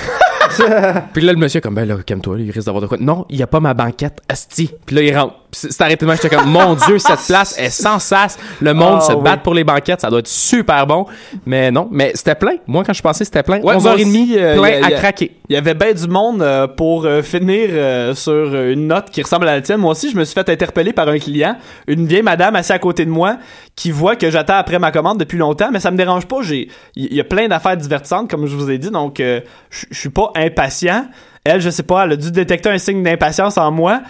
[1.14, 2.98] Puis là, le monsieur comme, ben là, calme-toi, il risque d'avoir de quoi.
[2.98, 4.72] Non, il y a pas ma banquette, asti.
[4.86, 5.36] Puis là, il rentre.
[5.52, 8.38] C'est arrêté de J'étais comme, mon Dieu, cette place est sans sas.
[8.62, 9.24] Le monde Ah, se oui.
[9.24, 11.06] bat pour les banquettes, ça doit être super bon.
[11.46, 12.58] Mais non, mais c'était plein.
[12.68, 13.60] Moi, quand je pensais, c'était plein.
[13.62, 15.38] Ouais, 11h30, moi aussi, euh, plein a- à craquer.
[15.50, 19.48] Il y avait bien du monde euh, pour euh, finir sur une note qui ressemble
[19.48, 19.80] à la tienne.
[19.80, 21.56] Moi aussi, je me suis fait interpeller par un client,
[21.88, 23.38] une vieille madame assise à côté de moi,
[23.76, 26.42] qui voit que j'attends après ma commande depuis longtemps, mais ça me dérange pas.
[26.44, 30.10] J'ai, il y a plein d'affaires divertissantes, comme je vous ai dit, donc je suis
[30.10, 31.08] pas impatient.
[31.44, 34.02] Elle, je sais pas, elle a dû détecter un signe d'impatience en moi.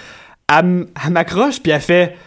[0.51, 2.17] Elle, m'accroche puis elle fait,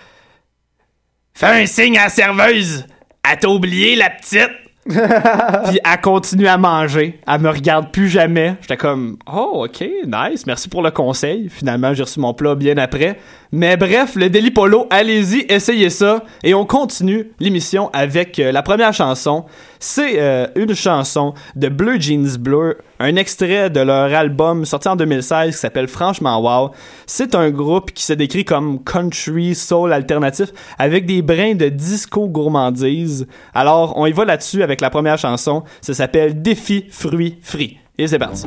[1.35, 2.87] fais un signe à la serveuse.
[3.29, 4.51] Elle t'a oublié la petite.
[4.85, 7.21] Puis elle continue à manger.
[7.29, 8.57] Elle me regarde plus jamais.
[8.63, 11.49] J'étais comme, oh, ok, nice, merci pour le conseil.
[11.49, 13.17] Finalement, j'ai reçu mon plat bien après.
[13.55, 16.25] Mais bref, le Deli Polo, allez-y, essayez ça.
[16.43, 19.45] Et on continue l'émission avec euh, la première chanson.
[19.79, 24.97] C'est euh, une chanson de Blue Jeans Bleu, un extrait de leur album sorti en
[24.97, 26.71] 2016 qui s'appelle Franchement Wow.
[27.05, 32.29] C'est un groupe qui se décrit comme country soul alternatif avec des brins de disco
[32.29, 33.27] gourmandise.
[33.53, 35.63] Alors, on y va là-dessus avec la première chanson.
[35.83, 37.77] Ça s'appelle Défi fruits frits.
[37.99, 38.47] Et c'est parti.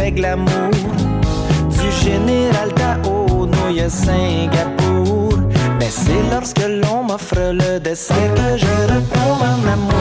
[0.00, 0.70] Buffet glamour.
[1.70, 3.48] Du général Tao,
[3.88, 5.38] Singapour.
[5.78, 9.96] Mais c'est lorsque l'on m'offre le dessert que je réponds en amour.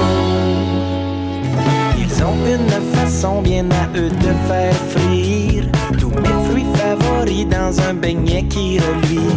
[1.97, 5.65] Ils ont une façon bien à eux de faire frire
[5.99, 9.35] tous mes fruits favoris dans un beignet qui reluit.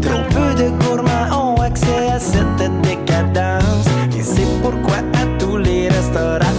[0.00, 3.86] Trop peu de gourmands ont accès à cette décadence
[4.18, 6.57] et c'est pourquoi à tous les restaurateurs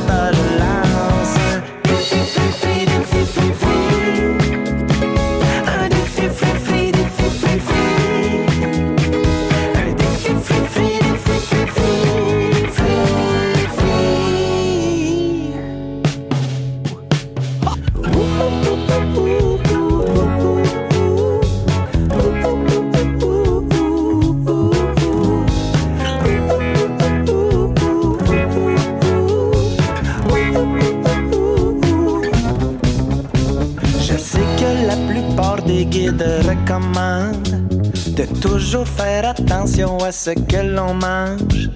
[38.86, 41.70] faire attention à ce que l'on mange.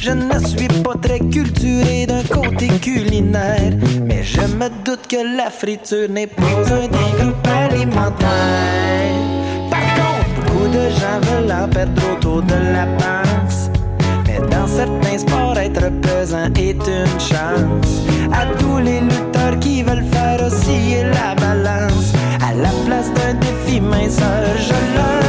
[0.00, 5.50] Je ne suis pas très culturé d'un côté culinaire, mais je me doute que la
[5.50, 8.28] friture n'est pas un des groupes alimentaires.
[9.70, 13.70] Par contre, beaucoup de gens veulent en perdre autour de la panse.
[14.26, 18.02] Mais dans certains sports, être pesant est une chance.
[18.32, 23.80] À tous les lutteurs qui veulent faire osciller la balance, à la place d'un défi
[23.80, 25.27] minceur, je leur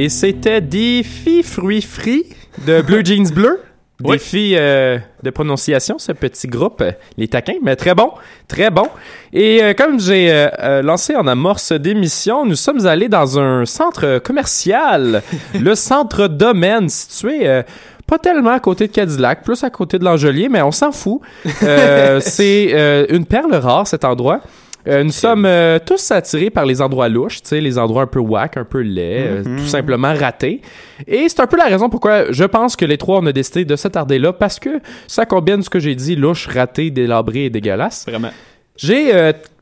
[0.00, 2.26] Et c'était Défi fruits frits
[2.64, 3.60] de Blue Jeans Bleu.
[4.04, 4.12] Oui.
[4.12, 8.12] Défi euh, de prononciation, ce petit groupe, euh, les taquins, mais très bon,
[8.46, 8.86] très bon.
[9.32, 14.20] Et euh, comme j'ai euh, lancé en amorce d'émission, nous sommes allés dans un centre
[14.20, 15.20] commercial,
[15.60, 17.62] le centre Domaine, situé
[18.06, 21.20] pas tellement à côté de Cadillac, plus à côté de l'Angelier, mais on s'en fout.
[22.20, 24.42] C'est une perle rare, cet endroit.
[24.88, 28.06] Euh, nous sommes euh, tous attirés par les endroits louches, tu sais, les endroits un
[28.06, 29.56] peu whack, un peu laids, euh, Mhm.
[29.58, 30.62] tout simplement ratés.
[31.06, 33.64] Et c'est un peu la raison pourquoi je pense que les trois on a décidé
[33.64, 37.50] de s'attarder là, parce que ça combine ce que j'ai dit, louche, raté, délabré et
[37.50, 38.06] dégueulasse.
[38.08, 38.30] Vraiment.
[38.76, 39.12] J'ai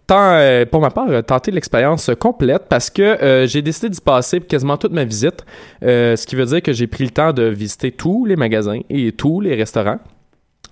[0.06, 4.38] tant, euh, pour ma part, tenté l'expérience complète parce que euh, j'ai décidé d'y passer
[4.40, 5.44] quasiment toute ma visite,
[5.82, 8.80] euh, ce qui veut dire que j'ai pris le temps de visiter tous les magasins
[8.88, 9.98] et tous les restaurants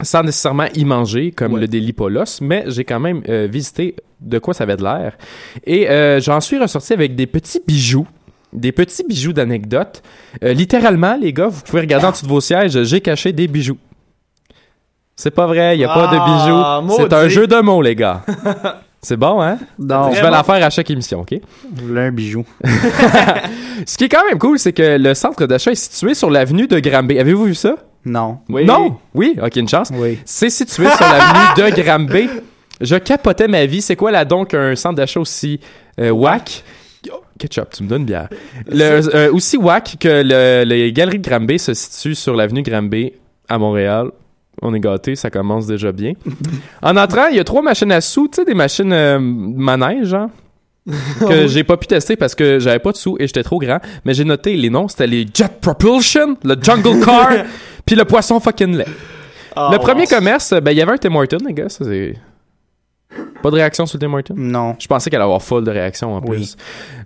[0.02, 1.60] sans nécessairement y manger comme Ouais.
[1.62, 5.16] le Deli Polos, mais j'ai quand même visité de quoi ça avait de l'air.
[5.64, 8.06] Et euh, j'en suis ressorti avec des petits bijoux,
[8.52, 10.02] des petits bijoux d'anecdotes.
[10.42, 13.46] Euh, littéralement, les gars, vous pouvez regarder en dessous de vos sièges, j'ai caché des
[13.46, 13.78] bijoux.
[15.16, 16.96] C'est pas vrai, il y a pas de Ah, bijoux.
[16.96, 18.22] C'est un jeu de mots, les gars.
[19.04, 19.58] C'est bon, hein?
[19.78, 21.34] Non, Je vais la faire à chaque émission, OK?
[21.74, 22.42] vous voulez un bijou.
[23.87, 26.66] Ce qui est quand même cool, c'est que le centre d'achat est situé sur l'avenue
[26.66, 27.18] de Granby.
[27.18, 27.74] Avez-vous vu ça?
[28.06, 28.38] Non.
[28.48, 28.64] Oui.
[28.64, 28.96] Non?
[29.14, 29.37] Oui?
[29.42, 29.90] OK, une chance.
[29.92, 30.18] Oui.
[30.24, 32.28] C'est situé sur l'avenue de Granby.
[32.80, 33.82] Je capotais ma vie.
[33.82, 35.60] C'est quoi là donc un centre d'achat aussi
[36.00, 36.64] euh, whack?
[37.12, 38.06] Oh, Ketchup, tu me donnes.
[38.70, 43.12] Le, euh, aussi whack que le- les galeries de Granby se situent sur l'avenue Granby
[43.48, 44.10] à Montréal.
[44.62, 46.12] On est gâtés, ça commence déjà bien.
[46.82, 50.06] en entrant, il y a trois machines à sous, tu sais, des machines euh, manège,
[50.08, 50.28] genre.
[51.28, 53.78] que j'ai pas pu tester parce que j'avais pas de sous et j'étais trop grand.
[54.04, 57.30] Mais j'ai noté les noms, c'était les Jet Propulsion, le Jungle Car,
[57.87, 58.87] puis le Poisson fucking lait.
[59.56, 62.14] Ah, le premier commerce, ben il y avait un Tim Hortons, les gars, ça c'est...
[63.42, 64.34] Pas de réaction sur le Tim Hortons?
[64.36, 64.74] Non.
[64.78, 66.36] Je pensais qu'elle allait avoir full de réactions en Oui.
[66.38, 66.56] plus.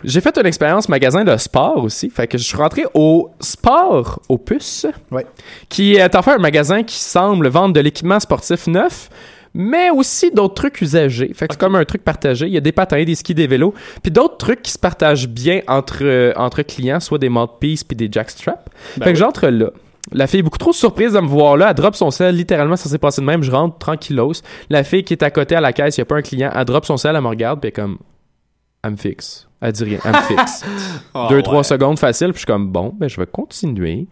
[0.05, 2.09] J'ai fait une expérience magasin de sport aussi.
[2.09, 4.85] Fait que je suis rentré au Sport Opus.
[5.11, 5.25] Ouais.
[5.67, 9.09] Qui est en fait un magasin qui semble vendre de l'équipement sportif neuf.
[9.53, 11.31] Mais aussi d'autres trucs usagés.
[11.33, 12.45] Fait que c'est comme un truc partagé.
[12.45, 13.73] Il y a des patins, des skis, des vélos.
[14.03, 17.97] Puis d'autres trucs qui se partagent bien entre, euh, entre clients, soit des mouthpieces puis
[17.97, 18.63] des jackstraps.
[18.97, 19.13] Ben fait oui.
[19.13, 19.71] que j'entre là.
[20.11, 21.69] La fille est beaucoup trop surprise de me voir là.
[21.69, 22.35] Elle drop son sel.
[22.35, 23.43] Littéralement, ça s'est passé de même.
[23.43, 24.33] Je rentre tranquillos.
[24.69, 26.51] La fille qui est à côté à la caisse, il n'y a pas un client.
[26.53, 27.97] Elle drop son sel, elle me regarde, puis comme.
[28.83, 29.47] Elle me fixe.
[29.61, 29.99] Elle dit rien.
[30.05, 30.65] Elle me fixe.
[31.13, 31.41] Ah, Deux, ouais.
[31.41, 34.07] trois secondes facile, puis je suis comme bon, ben je vais continuer.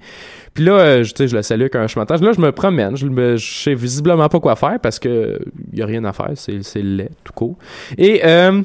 [0.53, 2.19] Puis là, euh, je, je la salue avec un chemin de tâche.
[2.19, 2.97] Là, je me promène.
[2.97, 5.39] Je, me, je sais visiblement pas quoi faire parce que
[5.71, 6.31] il y a rien à faire.
[6.35, 7.55] C'est, c'est laid, tout court.
[7.97, 8.61] Et euh,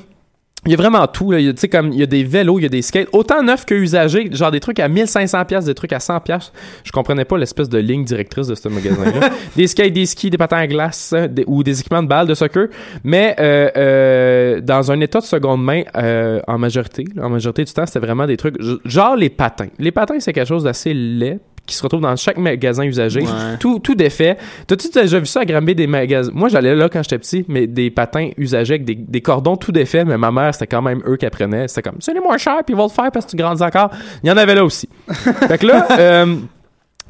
[0.66, 1.31] il y a vraiment tout.
[1.33, 1.40] là.
[1.40, 2.83] Il y a, Tu sais, comme il y a des vélos, il y a des
[2.83, 4.29] skates, autant neufs que usagés.
[4.33, 6.53] Genre des trucs à 1500 pièces, des trucs à 100 pièces.
[6.85, 9.31] Je comprenais pas l'espèce de ligne directrice de ce magasin-là.
[9.57, 12.35] des skates, des skis, des patins à glace des- ou des équipements de balles de
[12.35, 12.68] soccer.
[13.03, 17.72] Mais euh, euh, dans un état de seconde main, euh, en majorité, en majorité du
[17.72, 19.68] temps, c'était vraiment des trucs genre les patins.
[19.79, 23.20] Les patins, c'est quelque chose d'assez laid qui se retrouve dans chaque magasin usagé.
[23.20, 23.57] Ouais.
[23.61, 24.37] Tout, tout défait.
[24.66, 26.33] T'as-tu déjà vu ça à Granby des magasins?
[26.35, 29.72] Moi, j'allais là quand j'étais petit, mais des patins usagés avec des, des cordons tout
[29.72, 31.68] défaits, mais ma mère, c'était quand même eux qui apprenaient.
[31.68, 33.62] C'était comme, c'est les moins chers, puis ils vont le faire parce que tu grandis
[33.62, 33.90] encore.
[34.22, 34.88] Il y en avait là aussi.
[35.09, 36.37] fait que là, euh,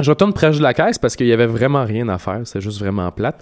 [0.03, 2.41] je retourne près de la caisse parce qu'il y avait vraiment rien à faire.
[2.45, 3.37] C'est juste vraiment plate.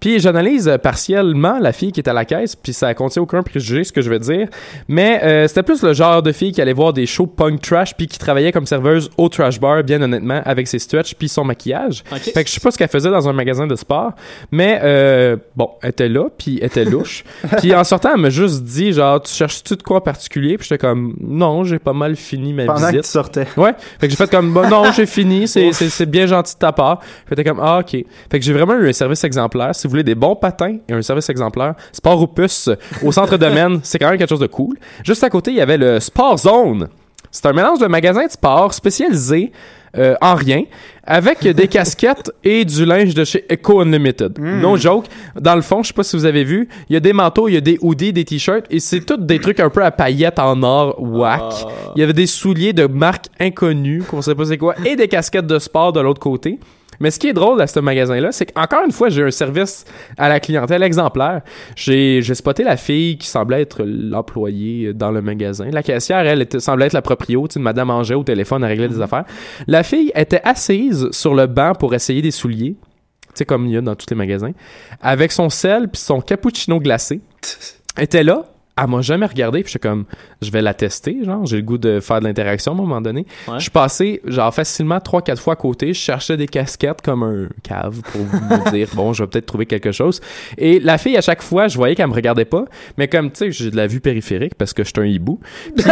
[0.00, 3.42] Puis j'analyse euh, partiellement la fille qui est à la caisse, puis ça contient aucun
[3.42, 4.48] préjugé, ce que je veux dire.
[4.88, 7.94] Mais euh, c'était plus le genre de fille qui allait voir des shows punk trash,
[7.96, 11.44] puis qui travaillait comme serveuse au trash bar, bien honnêtement, avec ses stretches puis son
[11.44, 12.02] maquillage.
[12.10, 14.12] Fait que je sais pas ce qu'elle faisait dans un magasin de sport,
[14.50, 17.24] mais euh, bon, elle était là, puis elle était louche.
[17.58, 20.56] puis en sortant, elle m'a juste dit, genre, tu cherches-tu de quoi en particulier?
[20.58, 23.04] Puis j'étais comme, non, j'ai pas mal fini ma Pendant que visite.
[23.04, 23.46] tu sortais.
[23.56, 23.74] Ouais.
[24.00, 25.70] Fait que j'ai fait comme, non, j'ai fini, c'est,
[26.06, 27.00] c'est, bien gentil de ta part.
[27.34, 27.90] T'es comme, ah, ok.
[27.90, 29.74] Fait que j'ai vraiment eu un service exemplaire.
[29.74, 32.70] Si vous voulez des bons patins et un service exemplaire, Sport Opus
[33.02, 34.76] au centre domaine, c'est quand même quelque chose de cool.
[35.04, 36.88] Juste à côté, il y avait le Sport Zone.
[37.30, 39.52] C'est un mélange de magasin de sport spécialisé
[39.98, 40.64] euh, en rien,
[41.04, 44.38] avec des casquettes et du linge de chez Eco Unlimited.
[44.38, 45.06] No joke.
[45.38, 47.48] Dans le fond, je sais pas si vous avez vu, il y a des manteaux,
[47.48, 49.90] il y a des hoodies, des t-shirts, et c'est tous des trucs un peu à
[49.90, 51.66] paillettes en or whack.
[51.94, 55.08] Il y avait des souliers de marque inconnue, qu'on sait pas c'est quoi, et des
[55.08, 56.58] casquettes de sport de l'autre côté.
[57.00, 59.84] Mais ce qui est drôle à ce magasin-là, c'est qu'encore une fois, j'ai un service
[60.16, 61.42] à la clientèle exemplaire.
[61.74, 65.68] J'ai, spoté la fille qui semblait être l'employée dans le magasin.
[65.70, 68.64] La caissière, elle, était, semblait être la proprio, tu sais, une madame mangeait au téléphone
[68.64, 69.24] à régler des affaires.
[69.66, 73.72] La fille était assise sur le banc pour essayer des souliers, tu sais, comme il
[73.72, 74.52] y a dans tous les magasins,
[75.00, 77.20] avec son sel puis son cappuccino glacé.
[77.96, 78.44] Elle était là,
[78.78, 80.04] elle m'a jamais regardé, puis j'étais comme,
[80.42, 83.00] je vais la tester, genre, j'ai le goût de faire de l'interaction à un moment
[83.00, 83.24] donné.
[83.48, 83.54] Ouais.
[83.56, 87.48] Je suis passé, genre, facilement 3-4 fois à côté, je cherchais des casquettes comme un
[87.62, 90.20] cave pour me dire, bon, je vais peut-être trouver quelque chose.
[90.58, 92.64] Et la fille, à chaque fois, je voyais qu'elle me regardait pas,
[92.98, 95.40] mais comme, tu sais, j'ai de la vue périphérique parce que je suis un hibou.
[95.74, 95.84] Puis,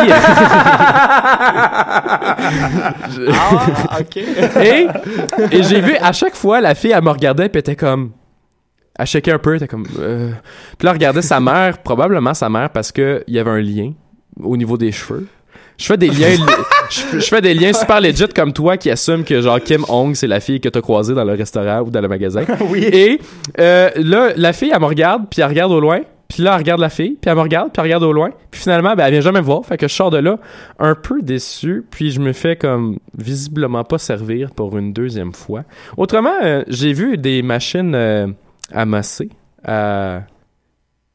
[3.10, 4.16] Je- Ah, ok.
[4.16, 4.86] et,
[5.56, 8.10] et j'ai vu à chaque fois la fille elle me regardait puis était comme
[8.98, 10.30] elle checkait un peu était comme euh...
[10.78, 13.92] puis là regardait sa mère probablement sa mère parce que il y avait un lien
[14.42, 15.26] au niveau des cheveux
[15.76, 16.37] je fais des liens
[16.90, 20.26] je, fais des liens super legit comme toi qui assume que genre Kim Hong c'est
[20.26, 22.85] la fille que t'as croisée dans le restaurant ou dans le magasin oui.
[22.85, 23.20] et
[23.59, 26.52] euh, là la fille elle me regarde puis elle regarde au loin puis Puis là,
[26.52, 28.30] elle regarde la fille, puis elle me regarde, puis elle regarde au loin.
[28.50, 29.64] Puis finalement, ben, elle vient jamais me voir.
[29.64, 30.38] Fait que je sors de là
[30.78, 35.64] un peu déçu, puis je me fais comme visiblement pas servir pour une deuxième fois.
[35.96, 38.26] Autrement, euh, j'ai vu des machines euh,
[38.72, 39.31] amassées
[39.64, 40.22] à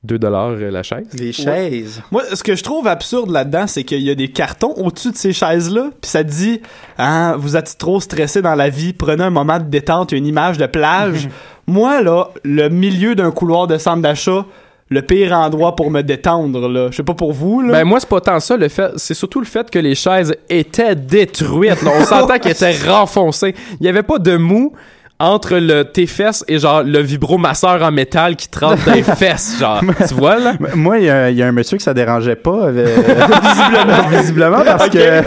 [0.04, 1.08] 2 dollars la chaise.
[1.14, 2.02] Les chaises.
[2.12, 5.18] Moi, ce que je trouve absurde là-dedans, c'est qu'il y a des cartons au-dessus de
[5.18, 6.62] ces chaises-là, puis ça dit
[6.98, 10.18] ah, vous êtes trop stressé dans la vie, prenez un moment de détente, il y
[10.18, 11.28] a une image de plage.
[11.68, 14.46] Moi, là, le milieu d'un couloir de centre d'achat,
[14.90, 16.88] le pire endroit pour me détendre, là.
[16.92, 17.74] Je sais pas pour vous, là.
[17.74, 20.34] Ben moi c'est pas tant ça, le fait c'est surtout le fait que les chaises
[20.50, 21.84] étaient détruites.
[21.84, 21.92] là.
[22.00, 23.54] On s'entend qu'elles étaient renfoncées.
[23.80, 24.74] Il y avait pas de mou
[25.21, 29.03] entre le tes fesses et genre le vibromasseur en métal qui te rentre dans les
[29.17, 29.82] fesses, genre.
[30.08, 30.53] tu vois là?
[30.75, 32.95] Moi, il y, a- il y a un monsieur que ça dérangeait pas, euh,
[33.43, 35.21] visiblement, visiblement, parce que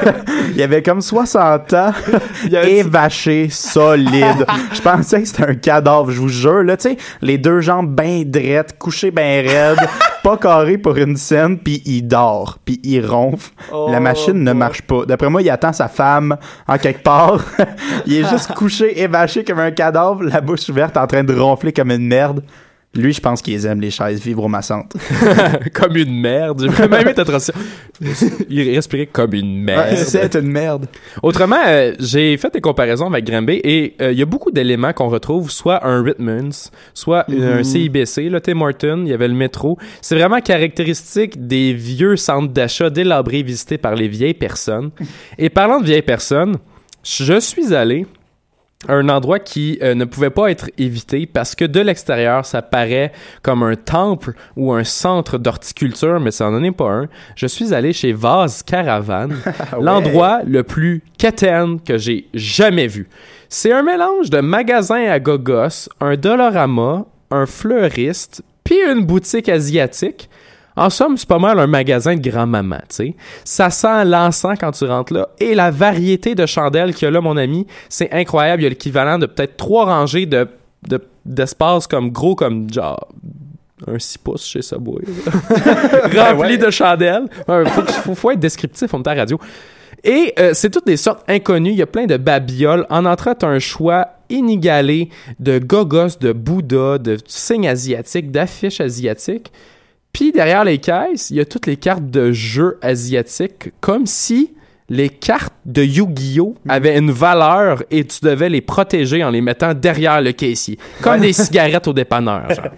[0.50, 1.92] il y avait comme 60 ans,
[2.66, 4.46] évaché, solide.
[4.72, 6.62] Je pensais que c'était un cadavre, je vous jure.
[6.62, 9.78] Là, tu sais, les deux jambes bien drettes, couché bien raide,
[10.22, 13.52] pas carré pour une scène, puis il dort, puis il ronfle.
[13.72, 15.04] Oh, La machine ne marche pas.
[15.04, 17.44] D'après moi, il attend sa femme en quelque part.
[18.06, 21.72] il est juste couché, évaché comme un cadavre, la bouche ouverte, en train de ronfler
[21.72, 22.42] comme une merde.
[22.94, 24.92] Lui, je pense qu'ils aiment les chaises vibromassantes.
[25.72, 26.60] comme une merde.
[26.60, 27.54] J'ai même aimé ta transition.
[28.50, 29.92] Il respirait comme une merde.
[29.92, 30.86] Ouais, c'est une merde.
[31.22, 34.92] Autrement, euh, j'ai fait des comparaisons avec Granby et euh, il y a beaucoup d'éléments
[34.92, 39.28] qu'on retrouve, soit un Ritman's, soit euh, un CIBC, là, Tim Horton, il y avait
[39.28, 39.78] le métro.
[40.02, 44.90] C'est vraiment caractéristique des vieux centres d'achat délabrés visités par les vieilles personnes.
[45.38, 46.56] Et parlant de vieilles personnes,
[47.02, 48.06] je suis allé
[48.88, 53.12] un endroit qui euh, ne pouvait pas être évité parce que de l'extérieur, ça paraît
[53.42, 57.08] comme un temple ou un centre d'horticulture, mais ça n'en est pas un.
[57.36, 59.36] Je suis allé chez Vase Caravane,
[59.80, 63.08] l'endroit le plus quétaine que j'ai jamais vu.
[63.48, 70.28] C'est un mélange de magasin à gogos, un Dollarama, un fleuriste, puis une boutique asiatique.
[70.76, 73.14] En somme, c'est pas mal un magasin de grand-maman, tu sais.
[73.44, 75.28] Ça sent l'encens quand tu rentres là.
[75.38, 78.62] Et la variété de chandelles qu'il y a là, mon ami, c'est incroyable.
[78.62, 80.48] Il y a l'équivalent de peut-être trois rangées de,
[80.88, 83.08] de- d'espace comme gros comme genre
[83.86, 85.02] un 6 pouces chez Subway.
[86.16, 87.24] Rempli de chandelles.
[87.48, 89.38] Il faut, faut, faut être descriptif, on est à radio.
[90.04, 91.70] Et euh, c'est toutes des sortes inconnues.
[91.70, 92.86] Il y a plein de babioles.
[92.90, 99.52] En entrant, tu un choix inégalé de gogos, de Bouddha, de signes asiatiques, d'affiches asiatiques.
[100.12, 104.52] Puis derrière les caisses, il y a toutes les cartes de jeux asiatiques, comme si
[104.90, 109.72] les cartes de Yu-Gi-Oh avaient une valeur et tu devais les protéger en les mettant
[109.72, 110.78] derrière le caissier.
[111.00, 112.48] Comme des cigarettes au dépanneur.
[112.50, 112.66] genre.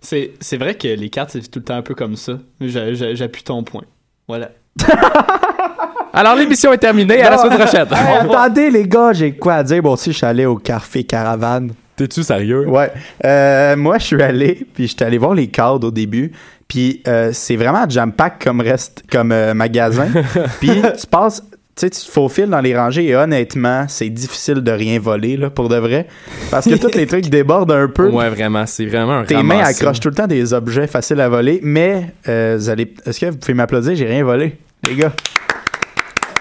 [0.00, 2.34] C'est, c'est vrai que les cartes, c'est tout le temps un peu comme ça.
[2.60, 3.84] J'a- j'a- J'appuie ton point.
[4.28, 4.50] Voilà.
[6.12, 7.86] Alors l'émission est terminée, à la semaine prochaine.
[7.90, 9.82] Hey, attendez, les gars, j'ai quoi à dire.
[9.82, 11.72] Bon, aussi, je suis allé au Café Caravane.
[11.96, 12.68] T'es-tu sérieux?
[12.68, 12.90] Ouais.
[13.24, 16.32] Euh, moi, je suis allé, puis j'étais allé voir les cadres au début.
[16.66, 20.08] Puis euh, c'est vraiment jam-pack comme reste, comme euh, magasin.
[20.60, 24.56] puis tu passes, tu sais, tu te faufiles dans les rangées et honnêtement, c'est difficile
[24.56, 26.06] de rien voler, là, pour de vrai.
[26.50, 28.08] Parce que tous les trucs débordent un peu.
[28.08, 31.28] Ouais, vraiment, c'est vraiment un Tes mains accrochent tout le temps des objets faciles à
[31.28, 32.92] voler, mais euh, vous allez.
[33.04, 33.94] Est-ce que vous pouvez m'applaudir?
[33.94, 34.56] J'ai rien volé,
[34.88, 35.12] les gars.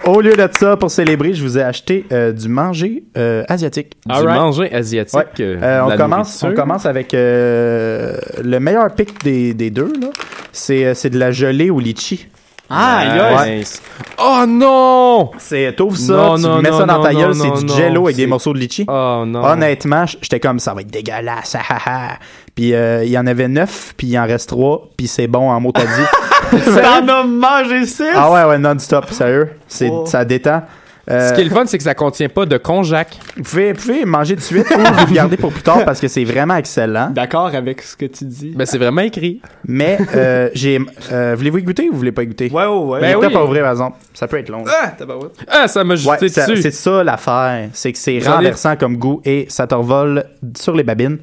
[0.06, 3.94] Au lieu de ça, pour célébrer, je vous ai acheté euh, du manger euh, asiatique.
[4.06, 4.36] Du Alright.
[4.38, 5.16] manger asiatique.
[5.18, 5.26] Ouais.
[5.40, 6.64] euh, Euh, on, commence, on nourriture.
[6.64, 9.94] commence avec euh, le meilleur pic des, des deux.
[10.02, 10.08] là.
[10.52, 12.28] C'est euh, c'est de la gelée au litchi.
[12.70, 13.82] Ah, Nice.
[14.18, 15.32] Oh non!
[15.38, 17.60] C'est T'ouvres ça, Non, tu non, mets non, ça dans ta non, gueule, non, c'est
[17.60, 18.86] du non, jello avec c'est- des morceaux de litchi.
[18.88, 19.44] Oh non.
[19.44, 21.56] Honnêtement, j- j'étais comme ça va être dégueulasse.
[21.60, 22.10] ah, ah, ah.
[22.56, 25.52] puis euh, il y en avait neuf, puis il en reste trois, puis c'est bon
[25.52, 26.08] en mot t'as dit.
[26.52, 28.04] T'en as mangé six?
[28.16, 29.50] ah ouais, ouais, non-stop, sérieux.
[29.68, 30.06] C'est, Oh.
[30.06, 30.64] Ça détend.
[31.12, 33.20] Euh, Ce qui est le fun, c'est que ça contient pas de konjac.
[33.36, 36.00] vous, pouvez, vous pouvez manger de suite ou vous le garder pour plus tard parce
[36.00, 37.10] que c'est vraiment excellent.
[37.10, 38.54] D'accord avec ce que tu dis.
[38.56, 39.42] Ben, c'est vraiment écrit.
[39.68, 40.80] Mais euh, j'ai.
[41.12, 42.50] euh, voulez-vous y goûter ou vous voulez pas y goûter?
[42.50, 43.02] Ouais, ouais, ouais.
[43.02, 43.34] Ben, oui.
[43.34, 43.98] pas ouvrir, par exemple.
[44.14, 44.64] Ça peut être long.
[44.66, 45.34] Ah, tabarouette.
[45.50, 46.62] Ah, ça m'a Ouais, jeté ça- dessus.
[46.62, 47.68] c'est ça l'affaire.
[47.74, 50.24] C'est que c'est J'en ai- renversant comme goût et ça te revole
[50.58, 51.18] sur les babines.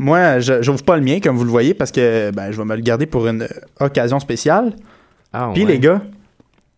[0.00, 2.64] Moi, je j'ouvre pas le mien, comme vous le voyez, parce que ben, je vais
[2.64, 3.46] me le garder pour une
[3.78, 4.72] occasion spéciale.
[5.30, 5.72] Ah, Puis ouais.
[5.72, 6.00] les gars,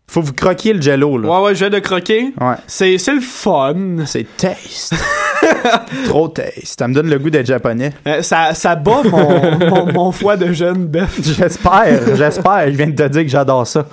[0.07, 1.29] faut vous croquer le jello, là.
[1.29, 2.33] Ouais, ouais, je viens de croquer.
[2.41, 2.55] Ouais.
[2.67, 4.03] C'est, c'est le fun.
[4.05, 4.93] C'est taste.
[6.05, 6.77] Trop taste.
[6.77, 7.93] Ça me donne le goût d'être japonais.
[8.05, 11.21] Euh, ça, ça bat mon, mon, mon foie de jeune bœuf.
[11.23, 12.65] J'espère, j'espère.
[12.71, 13.87] Je viens de te dire que j'adore ça.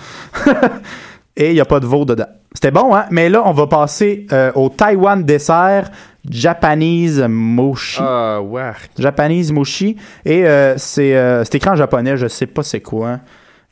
[1.36, 2.26] Et il n'y a pas de veau dedans.
[2.52, 3.04] C'était bon, hein?
[3.12, 5.88] Mais là, on va passer euh, au Taiwan dessert
[6.28, 8.00] Japanese Mochi.
[8.02, 8.72] Ah, ouais.
[8.98, 9.96] Japanese Mochi.
[10.24, 13.20] Et euh, c'est euh, c'est écrit en japonais, je sais pas c'est quoi.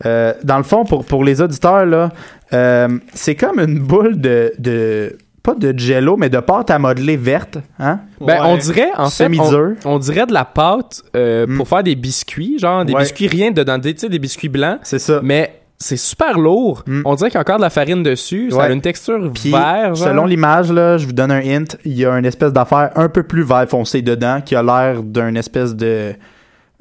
[0.06, 2.10] Euh, dans le fond, pour, pour les auditeurs, là,
[2.52, 5.16] euh, c'est comme une boule de, de.
[5.42, 7.58] pas de jello, mais de pâte à modeler verte.
[7.80, 8.00] Hein?
[8.20, 11.56] Ben, on dirait, en fait, on, on dirait de la pâte euh, Mm.
[11.56, 13.00] pour faire des biscuits, genre des Ouais.
[13.00, 14.78] biscuits rien dedans, des, tu sais, des biscuits blancs.
[14.84, 15.20] C'est ça.
[15.22, 16.82] Mais c'est super lourd.
[16.86, 17.02] Mm.
[17.04, 18.50] On dirait qu'il y a encore de la farine dessus.
[18.50, 18.64] Ça Ouais.
[18.64, 20.08] a une texture Puis, vert, genre.
[20.08, 23.08] selon l'image, là, je vous donne un hint, il y a une espèce d'affaire un
[23.08, 26.14] peu plus vert foncé dedans qui a l'air d'une espèce de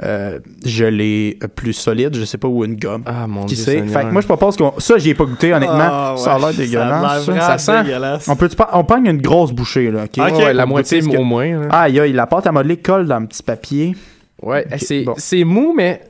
[0.04, 3.02] euh, gelée plus solide, je sais pas, ou une gomme.
[3.08, 3.82] Ah, mon Qui Dieu sait?
[3.88, 4.74] Fait que moi, je propose qu'on.
[4.80, 5.78] Ça, j'y ai pas goûté, honnêtement.
[5.80, 6.18] Ah, ouais.
[6.20, 7.26] Ça a l'air dégueulasse.
[7.26, 7.58] ça.
[7.58, 7.84] sent?
[7.84, 8.28] dégueulasse.
[8.30, 10.18] On peut on pogne une grosse bouchée, là, ok?
[10.32, 10.38] Ok.
[10.38, 11.62] Ouais, la moitié que- au moins.
[11.62, 11.68] là.
[11.72, 13.96] Aïe, aïe, la pâte à modeler colle dans un petit papier.
[14.42, 15.16] Ouais, c'est bon.
[15.46, 16.04] mou, mais.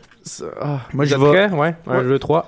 [0.62, 1.50] ah, Moi, je vais-?
[1.56, 2.04] Ouais, un, Ouais.
[2.04, 2.46] deux, trois.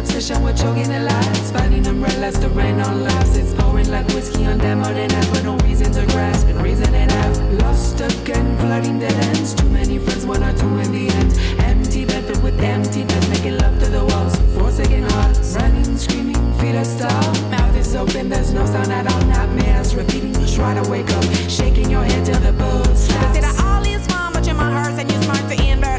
[0.00, 1.50] obsession with choking the lights.
[1.52, 3.36] Finding umbrellas to rain on lives.
[3.36, 6.92] It's pouring like whiskey on them or than but no reason to grasp and reason
[6.94, 7.36] it out.
[7.62, 9.54] Lost again, flooding dead ends.
[9.54, 11.30] Too many friends, one or two in the end.
[11.70, 14.34] Empty bed filled with emptiness, making love to the walls.
[14.56, 17.42] Forsaken hearts, running, screaming, feet are starved.
[17.50, 19.22] Mouth is open, there's no sound at all.
[19.26, 20.30] Nightmares repeating.
[20.60, 23.08] Try to wake up, shaking your head till the buzz.
[23.08, 25.89] They say that all is fine, but you're my hearse and you're smart to invert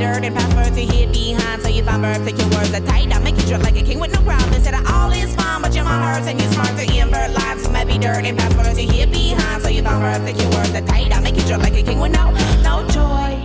[0.00, 1.60] dirt and passwords to hid behind.
[1.62, 3.14] So you find birds, take your words are tight.
[3.14, 4.20] I make you drip like a king with no.
[4.50, 7.30] They say that all is fine, but you're my hearse and you're smart to invert
[7.32, 7.68] lines.
[7.68, 9.62] May be dirt and passwords to hid behind.
[9.62, 11.12] So you find birds, take your words are tight.
[11.14, 12.30] I make you drip like a king with no,
[12.64, 13.36] no joy.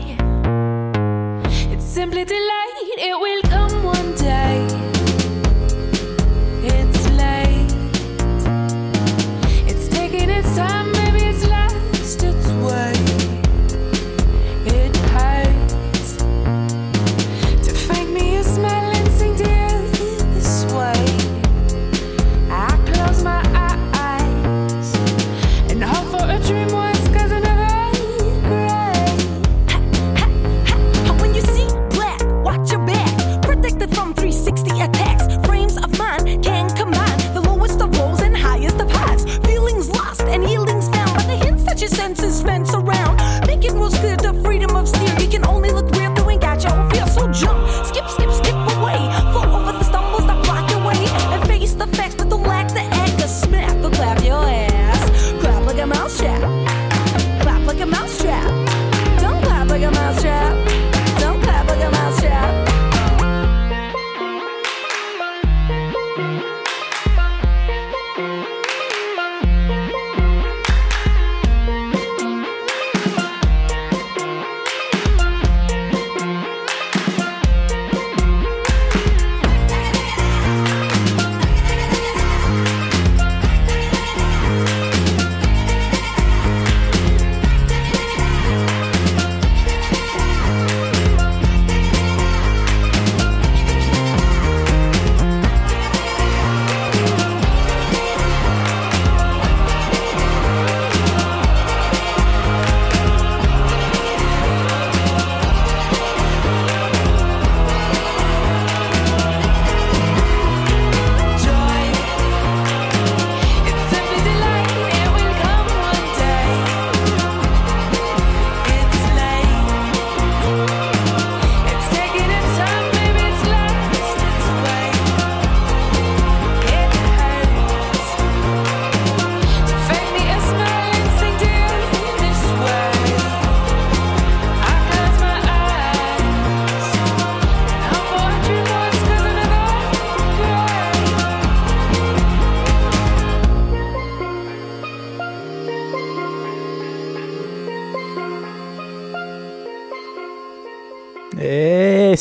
[1.74, 2.74] It's simply delight,
[3.10, 4.45] it will come one day.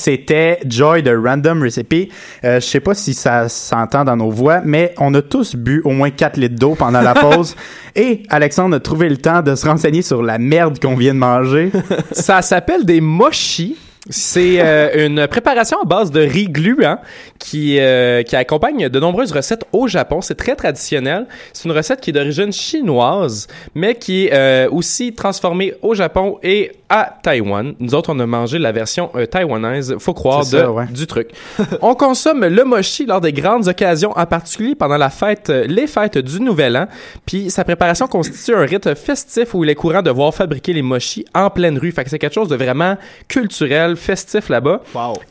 [0.05, 2.13] C'était Joy de Random Recipe.
[2.45, 5.81] Euh, je sais pas si ça s'entend dans nos voix, mais on a tous bu
[5.87, 7.57] au moins 4 litres d'eau pendant la pause.
[7.97, 11.19] Et Alexandre a trouvé le temps de se renseigner sur la merde qu'on vient de
[11.19, 11.73] manger.
[12.13, 13.79] Ça s'appelle des mochi.
[14.11, 16.99] C'est euh, une préparation à base de riz gluant
[17.39, 20.21] qui, euh, qui accompagne de nombreuses recettes au Japon.
[20.21, 21.27] C'est très traditionnel.
[21.55, 26.39] C'est une recette qui est d'origine chinoise, mais qui est euh, aussi transformée au Japon
[26.43, 27.74] et à Taïwan.
[27.80, 30.86] Nous autres, on a mangé la version euh, taïwanaise, faut croire, de, ouais.
[30.86, 31.30] du truc.
[31.82, 35.88] on consomme le mochi lors des grandes occasions, en particulier pendant la fête, euh, les
[35.88, 36.86] fêtes du Nouvel An.
[37.26, 40.82] Puis sa préparation constitue un rite festif où il est courant de voir fabriquer les
[40.82, 41.90] mochis en pleine rue.
[41.90, 44.82] Fait que c'est quelque chose de vraiment culturel, festif là-bas.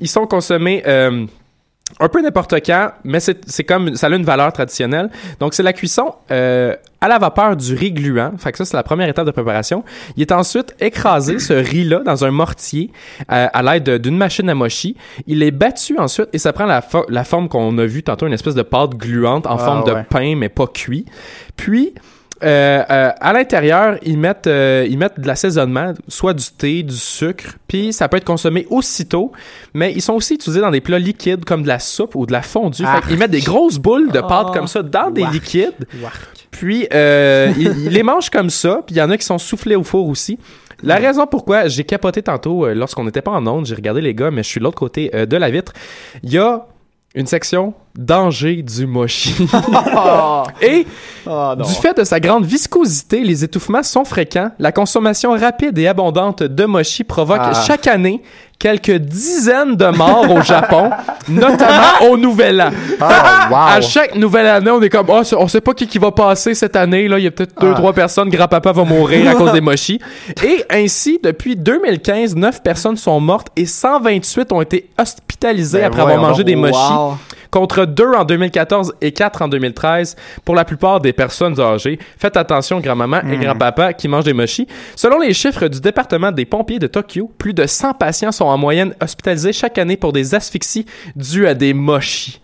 [0.02, 1.26] Ils sont consommés euh,
[2.00, 5.10] un peu n'importe quand, mais c'est c'est comme ça a une valeur traditionnelle.
[5.40, 8.32] Donc c'est la cuisson euh, à la vapeur du riz gluant.
[8.40, 9.84] Fait que ça c'est la première étape de préparation.
[10.16, 12.90] Il est ensuite écrasé ce riz là dans un mortier
[13.32, 14.96] euh, à l'aide d'une machine à mochi.
[15.28, 18.26] Il est battu ensuite et ça prend la, fo- la forme qu'on a vu tantôt
[18.26, 21.06] une espèce de pâte gluante en Ah, forme de pain mais pas cuit.
[21.58, 21.94] Puis
[22.44, 26.96] euh, euh, à l'intérieur, ils mettent, euh, ils mettent de l'assaisonnement, soit du thé, du
[26.96, 29.32] sucre, puis ça peut être consommé aussitôt,
[29.74, 32.32] mais ils sont aussi utilisés dans des plats liquides comme de la soupe ou de
[32.32, 32.84] la fondue.
[32.86, 33.02] Ah.
[33.02, 35.88] Fait qu'ils mettent des grosses boules de pâte comme ça dans des liquides,
[36.52, 39.38] puis euh, ils, ils les mangent comme ça, puis il y en a qui sont
[39.38, 40.38] soufflés au four aussi.
[40.82, 44.32] La raison pourquoi j'ai capoté tantôt lorsqu'on n'était pas en onde, j'ai regardé les gars,
[44.32, 45.72] mais je suis de l'autre côté de la vitre.
[46.24, 46.66] Il y a
[47.16, 49.36] une section danger du mochi.
[50.62, 50.86] Et
[51.26, 54.50] Ah, du fait de sa grande viscosité, les étouffements sont fréquents.
[54.60, 57.54] La consommation rapide et abondante de mochi provoque Ah.
[57.66, 58.22] chaque année
[58.60, 60.90] quelques dizaines de morts au Japon,
[61.28, 62.70] notamment au Nouvel An.
[63.02, 63.56] Ah, wow.
[63.78, 66.54] À chaque nouvelle année, on est comme, oh, on sait pas qui, qui va passer
[66.56, 67.08] cette année.
[67.10, 67.76] Là, il y a peut-être deux, Ah.
[67.76, 68.30] trois personnes.
[68.30, 70.00] Grand-papa va mourir à cause des mochis.
[70.44, 76.02] Et ainsi, depuis 2015, 9 personnes sont mortes et 128 ont été hospitalisées Ben après
[76.02, 77.18] avoir mangé des mochis Wow.
[77.54, 82.00] Contre 2 en 2014 et 4 en 2013 pour la plupart des personnes âgées.
[82.18, 84.68] Faites attention, grand-maman et grand-papa qui mangent des mochis.
[84.96, 88.58] Selon les chiffres du département des pompiers de Tokyo, plus de 100 patients sont en
[88.58, 92.42] moyenne hospitalisés chaque année pour des asphyxies dues à des mochis.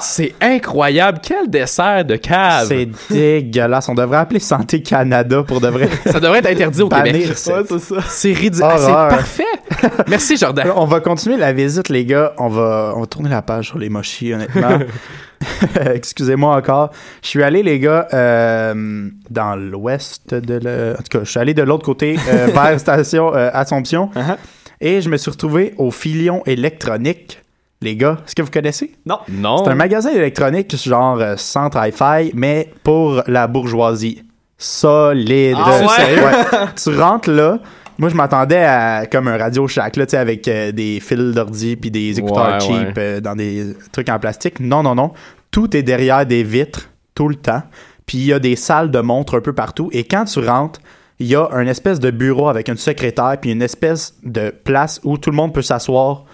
[0.00, 1.20] C'est incroyable.
[1.22, 2.68] Quel dessert de cave.
[2.68, 3.88] C'est dégueulasse.
[3.88, 5.88] On devrait appeler Santé Canada pour de vrai.
[6.06, 7.14] Ça devrait être interdit au Québec.
[7.14, 7.96] Ouais, c'est ça.
[8.08, 8.68] C'est ridicule.
[8.68, 9.44] Ah, c'est parfait.
[10.08, 10.72] Merci, Jordan.
[10.76, 12.32] On va continuer la visite, les gars.
[12.38, 14.78] On va, on va tourner la page sur les mochis, honnêtement.
[15.94, 16.90] Excusez-moi encore.
[17.22, 20.94] Je suis allé, les gars, euh, dans l'ouest de le...
[20.98, 24.10] En tout cas, je suis allé de l'autre côté, euh, vers station euh, Assomption.
[24.14, 24.36] Uh-huh.
[24.80, 27.43] Et je me suis retrouvé au Filion électronique.
[27.84, 28.94] Les gars, est-ce que vous connaissez?
[29.04, 29.18] Non.
[29.28, 29.62] Non.
[29.62, 34.22] C'est un magasin électronique genre euh, centre hi-fi, mais pour la bourgeoisie.
[34.56, 35.58] Solide.
[35.58, 36.66] Ah ouais?
[36.82, 37.58] Tu rentres là.
[37.98, 41.34] Moi, je m'attendais à comme un Radio Shack, là, tu sais, avec euh, des fils
[41.34, 42.94] d'ordi puis des écouteurs Ouais, cheap ouais.
[42.96, 44.60] euh, dans des trucs en plastique.
[44.60, 45.12] Non, non, non.
[45.50, 47.62] Tout est derrière des vitres, tout le temps.
[48.06, 49.90] Puis il y a des salles de montres un peu partout.
[49.92, 50.80] Et quand tu rentres,
[51.18, 55.02] il y a un espèce de bureau avec une secrétaire puis une espèce de place
[55.04, 56.24] où tout le monde peut s'asseoir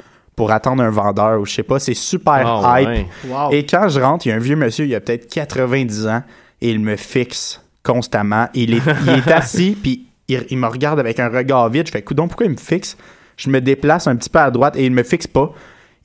[0.40, 1.78] pour attendre un vendeur ou je sais pas.
[1.78, 2.32] C'est super
[2.64, 2.88] Ah, hype.
[2.88, 3.06] ouais.
[3.28, 3.50] Wow.
[3.52, 6.22] Et quand je rentre, il y a un vieux monsieur, il a peut-être 90 ans,
[6.62, 8.48] et il me fixe constamment.
[8.54, 11.88] Il est, il est assis, puis il, il me regarde avec un regard vide.
[11.88, 12.96] Je fais, coudon, pourquoi il me fixe?
[13.36, 15.52] Je me déplace un petit peu à droite et il me fixe pas.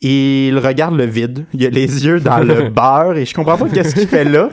[0.02, 1.46] Il regarde le vide.
[1.54, 4.50] Il a les yeux dans le beurre et je comprends pas qu'est-ce qu'il fait là.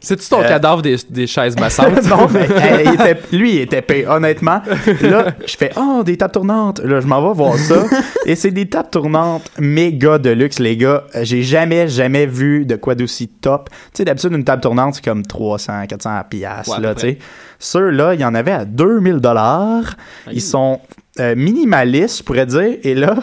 [0.00, 2.02] C'est-tu ton Euh, cadavre des, des chaises massantes?
[2.04, 4.60] non, mais hey, il était- lui, il était payé, honnêtement.
[5.02, 6.80] Là, je fais, oh, des tables tournantes.
[6.80, 7.84] Là, je m'en vais voir ça.
[8.26, 11.04] Et c'est des tables tournantes méga de luxe, les gars.
[11.22, 13.70] J'ai jamais, jamais vu de quoi d'aussi top.
[13.70, 17.18] Tu sais, d'habitude, une table tournante, c'est comme 300, 400 piastres, Ouais, là, tu sais.
[17.58, 19.96] Ceux-là, il y en avait à 2000 dollars.
[20.30, 20.80] Ils sont
[21.18, 22.76] euh, minimalistes, je pourrais dire.
[22.82, 23.16] Et là,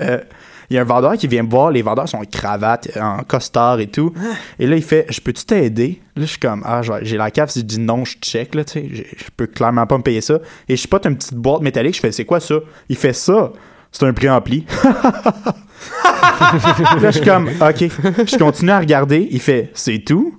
[0.00, 0.18] euh,
[0.72, 1.70] il y a un vendeur qui vient me voir.
[1.70, 4.12] Les vendeurs sont en cravate, en costard et tout.
[4.58, 6.00] Et là, il fait Je peux-tu t'aider?
[6.16, 7.50] Là, je suis comme Ah, j'ai la cave.
[7.50, 8.88] Si je dis non, je check, là, tu sais.
[8.90, 10.38] Je je peux clairement pas me payer ça.
[10.68, 11.94] Et je pote une petite boîte métallique.
[11.94, 12.56] Je fais C'est quoi ça?
[12.88, 13.52] Il fait ça.
[13.90, 14.64] C'est un préampli.
[14.84, 15.34] là,
[17.02, 17.84] je suis comme Ok.
[18.26, 19.28] Je continue à regarder.
[19.30, 20.38] Il fait C'est tout?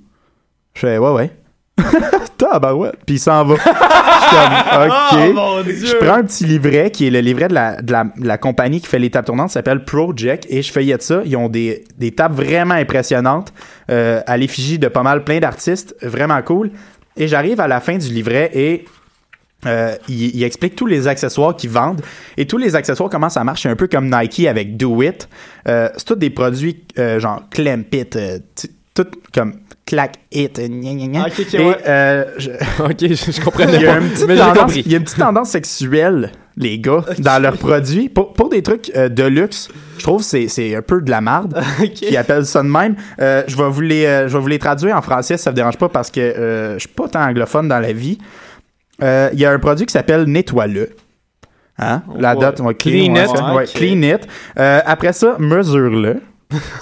[0.74, 1.32] Je fais Ouais, ouais.
[2.38, 2.98] Tabarouette.
[3.06, 3.56] Puis il s'en va.
[3.66, 5.36] Je suis comme Ok.
[5.38, 5.60] Oh.
[5.66, 8.38] Je prends un petit livret qui est le livret de la, de la, de la
[8.38, 11.22] compagnie qui fait les tables tournantes, ça s'appelle Project, et je feuillette ça.
[11.26, 13.54] Ils ont des, des tables vraiment impressionnantes
[13.92, 16.72] euh, à l'effigie de pas mal plein d'artistes, vraiment cool.
[17.18, 18.86] Et j'arrive à la fin du livret et
[19.66, 22.02] euh, il, il explique tous les accessoires qu'ils vendent.
[22.38, 25.28] Et tous les accessoires, comment ça marche, c'est un peu comme Nike avec Do It.
[25.68, 28.18] Euh, c'est tous des produits euh, genre Clem Pit,
[28.94, 29.56] tout comme
[29.86, 31.28] Clack It, euh, gna, gna, gna.
[31.28, 31.78] Et, ouais.
[31.88, 32.50] euh, je-
[32.84, 34.00] ok, je, je comprends il y, a pas.
[34.00, 34.84] une petite Mais j'ai tendance, compris.
[34.86, 38.10] il y a une petite tendance sexuelle les gars, dans leurs produits.
[38.10, 41.10] Pour, pour des trucs euh, de luxe, je trouve que c'est, c'est un peu de
[41.10, 41.60] la marde
[41.96, 42.96] qui appellent ça de même.
[43.20, 45.50] Euh, je, vais vous les, euh, je vais vous les traduire en français si ça
[45.50, 48.20] vous dérange pas parce que euh, je suis pas tant anglophone dans la vie.
[49.02, 50.92] Euh, Il y a un produit qui s'appelle Nettoie-le.
[51.80, 52.04] Hein?
[52.20, 52.40] La Ouais.
[52.42, 53.32] date, ouais, Clean ouais, it.
[53.56, 54.28] ouais, clean it.
[54.60, 56.22] Euh, après ça, mesure-le.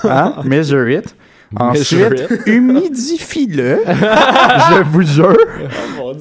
[0.03, 0.35] Hein?
[0.43, 1.15] Measure it.
[1.59, 3.81] Ensuite, humidifie-le.
[3.87, 5.37] je vous jure.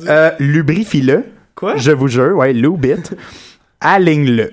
[0.09, 1.25] Euh, lubrifie-le.
[1.55, 1.77] Quoi?
[1.77, 3.17] Je vous jure, ouais, lube it.
[3.81, 4.53] Aligne-le.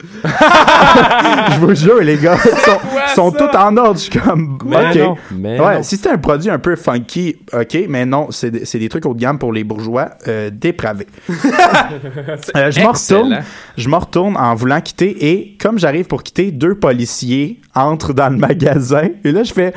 [0.24, 2.78] je vous jure, les gars, ils sont,
[3.14, 3.98] sont tous en ordre.
[3.98, 4.96] Je suis comme, Mais ok.
[4.96, 5.82] non, mais ouais, non.
[5.82, 9.04] si c'était un produit un peu funky, ok, mais non, c'est des, c'est des trucs
[9.04, 11.06] haut de gamme pour les bourgeois euh, dépravés.
[11.28, 12.92] Euh, je me excellent.
[12.92, 13.38] retourne,
[13.76, 18.30] je me retourne en voulant quitter et comme j'arrive pour quitter, deux policiers entrent dans
[18.30, 19.74] le magasin et là je fais,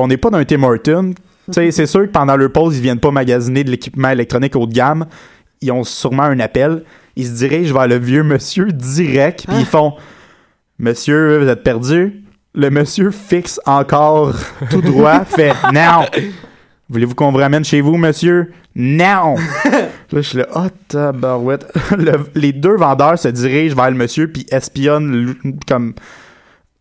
[0.00, 1.12] on n'est pas dans un Tim
[1.52, 4.66] sais, c'est sûr que pendant leur pause, ils viennent pas magasiner de l'équipement électronique haut
[4.66, 5.06] de gamme.
[5.60, 6.84] Ils ont sûrement un appel.
[7.16, 9.94] Ils se dirigent vers le vieux monsieur direct, puis ils font
[10.78, 12.22] Monsieur, vous êtes perdu?
[12.54, 14.34] Le monsieur fixe encore
[14.70, 16.06] tout droit, fait Non!
[16.88, 18.52] Voulez-vous qu'on vous ramène chez vous, monsieur?
[18.74, 19.34] Non!
[19.64, 21.66] là, je suis là, oh, tabarouette.
[21.96, 25.36] Le- les deux vendeurs se dirigent vers le monsieur, puis espionnent
[25.68, 25.94] comme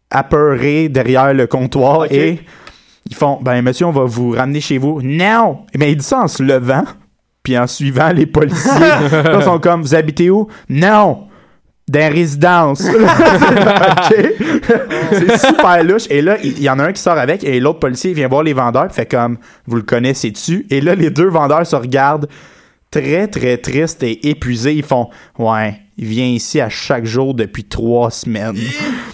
[0.09, 2.39] apeurés derrière le comptoir et
[3.05, 5.01] ils font Ben, monsieur, on va vous ramener chez vous.
[5.01, 5.65] Non!
[5.77, 6.83] Mais il dit ça en se levant,
[7.43, 8.71] puis en suivant les policiers.
[8.79, 10.47] là, ils sont comme Vous habitez où?
[10.69, 11.25] Non!
[11.87, 12.83] Dans la résidence.
[12.87, 14.15] OK.
[15.11, 16.05] c'est super louche.
[16.11, 18.43] Et là, il y en a un qui sort avec et l'autre policier vient voir
[18.43, 20.67] les vendeurs fait comme Vous le connaissez dessus.
[20.69, 22.29] Et là, les deux vendeurs se regardent
[22.91, 24.75] très, très tristes et épuisés.
[24.75, 28.57] Ils font Ouais, il vient ici à chaque jour depuis trois semaines.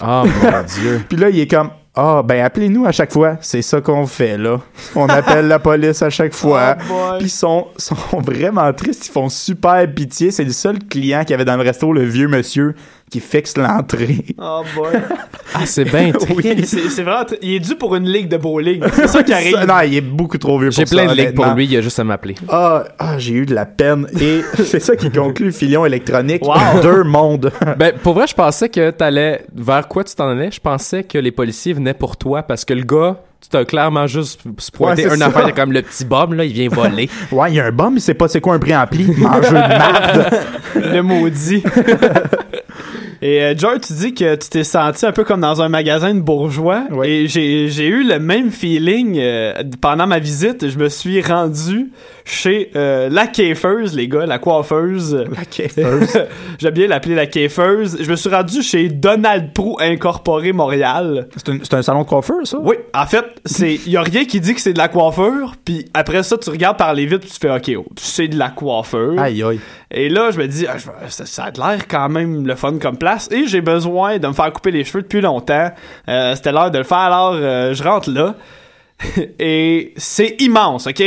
[0.02, 1.02] Oh mon Dieu.
[1.08, 3.38] Puis là, il est comme Ah, ben appelez-nous à chaque fois.
[3.40, 4.60] C'est ça qu'on fait, là.
[4.96, 6.76] On appelle la police à chaque fois.
[6.92, 7.16] Oh.
[7.18, 9.08] Puis ils sont, sont vraiment tristes.
[9.08, 10.32] Ils font super pitié.
[10.32, 12.76] C'est le seul client qu'il y avait dans le resto, le vieux monsieur,
[13.12, 14.26] qui fixe l'entrée.
[14.42, 14.94] Oh boy.
[15.54, 16.66] Ah, c'est bien Oui.
[16.66, 17.26] c'est c'est vraiment.
[17.42, 18.82] Il est dû pour une ligue de bowling.
[18.94, 19.54] C'est ça qui arrive.
[19.54, 21.66] Ça, non, il est beaucoup trop vieux pour J'ai ça, plein de ligues pour lui,
[21.66, 22.36] il a juste à m'appeler.
[22.50, 24.08] Ah, ah, j'ai eu de la peine.
[24.20, 26.44] Et c'est ça qui conclut Filion électronique.
[26.46, 26.82] Wow.
[26.82, 27.52] Deux mondes.
[27.78, 30.50] Ben, pour vrai, je pensais que t'allais vers quoi tu t'en allais?
[30.52, 34.08] Je pensais que les policiers venaient pour toi parce que le gars, tu t'as clairement
[34.08, 34.42] juste
[34.74, 35.26] pointé Ouais, ça.
[35.28, 37.10] affaire comme le petit Bob, là, il vient voler.
[37.32, 39.06] Ouais, il y a un bum, il sait pas c'est quoi un préampli.
[39.18, 40.26] Mangeur de marde.
[40.76, 41.64] Le maudit.
[43.26, 46.14] Et euh, Joy, tu dis que tu t'es senti un peu comme dans un magasin
[46.14, 46.84] de bourgeois.
[46.92, 47.08] Oui.
[47.08, 50.70] Et j'ai j'ai eu le même feeling euh, pendant ma visite.
[50.70, 51.90] Je me suis rendu
[52.26, 55.14] chez euh, la coiffeuse, les gars, la coiffeuse.
[55.14, 56.26] La coiffeuse.
[56.60, 57.98] J'aime bien l'appeler la coiffeuse.
[58.02, 61.28] Je me suis rendu chez Donald Prou Incorporé Montréal.
[61.38, 62.58] C'est un, salon de coiffeur, ça?
[62.60, 65.86] Oui, en fait, c'est y a rien qui dit que c'est de la coiffure, puis
[65.94, 68.50] après ça tu regardes par les vitres, puis tu fais OK, oh, c'est de la
[68.50, 69.20] coiffure.
[69.20, 69.60] Aïe, aïe.
[69.92, 73.30] Et là, je me dis, ah, ça a l'air quand même le fun comme place.
[73.32, 75.70] Et j'ai besoin de me faire couper les cheveux depuis longtemps.
[76.10, 78.36] Euh, C'était l'heure de le faire, alors euh, je rentre là.
[79.40, 81.04] Et c'est immense, OK?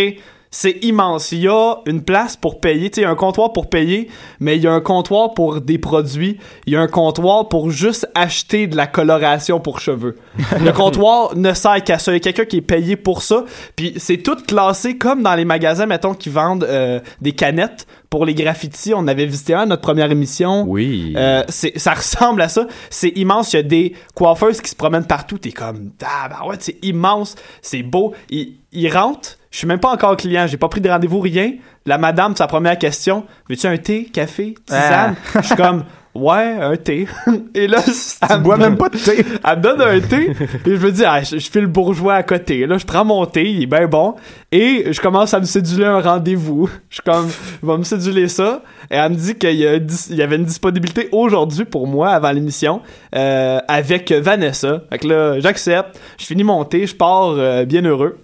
[0.51, 1.32] C'est immense.
[1.32, 2.88] Il y a une place pour payer.
[2.90, 4.09] Tu sais, un comptoir pour payer,
[4.40, 6.38] mais il y a un comptoir pour des produits.
[6.66, 10.16] Il y a un comptoir pour juste acheter de la coloration pour cheveux.
[10.64, 12.12] Le comptoir ne sert qu'à ça.
[12.12, 13.44] Il y a quelqu'un qui est payé pour ça.
[13.76, 18.24] Puis c'est tout classé comme dans les magasins, mettons, qui vendent euh, des canettes pour
[18.24, 18.94] les graffitis.
[18.94, 20.64] On avait visité un à notre première émission.
[20.66, 21.12] Oui.
[21.16, 22.66] Euh, c'est- ça ressemble à ça.
[22.88, 23.53] C'est immense.
[23.53, 25.36] Il y a des coiffeuses qui se promènent partout.
[25.38, 27.34] T'es comme, ah, bah ouais, c'est immense.
[27.61, 28.14] C'est beau.
[28.30, 29.38] Ils, ils rentrent.
[29.51, 30.46] Je suis même pas encore client.
[30.46, 31.53] J'ai pas pris de rendez-vous, rien.
[31.86, 35.14] La madame, sa première question, veux-tu un thé, café, tisane?
[35.36, 35.84] Je suis comme,
[36.14, 37.07] ouais, un thé.
[37.55, 39.24] Et là, Tu bois même pas de thé.
[39.42, 40.32] elle me donne un thé
[40.66, 43.05] et je me dis ah, je, je fais le bourgeois à côté là je prends
[43.05, 44.14] mon thé il est bien bon
[44.53, 47.28] et je commence à me séduler un rendez-vous je suis comme
[47.62, 51.09] je vais me séduler ça et elle me dit qu'il y, y avait une disponibilité
[51.12, 52.80] aujourd'hui pour moi avant l'émission
[53.14, 57.82] euh, avec Vanessa fait que là j'accepte je finis mon thé je pars euh, bien
[57.84, 58.18] heureux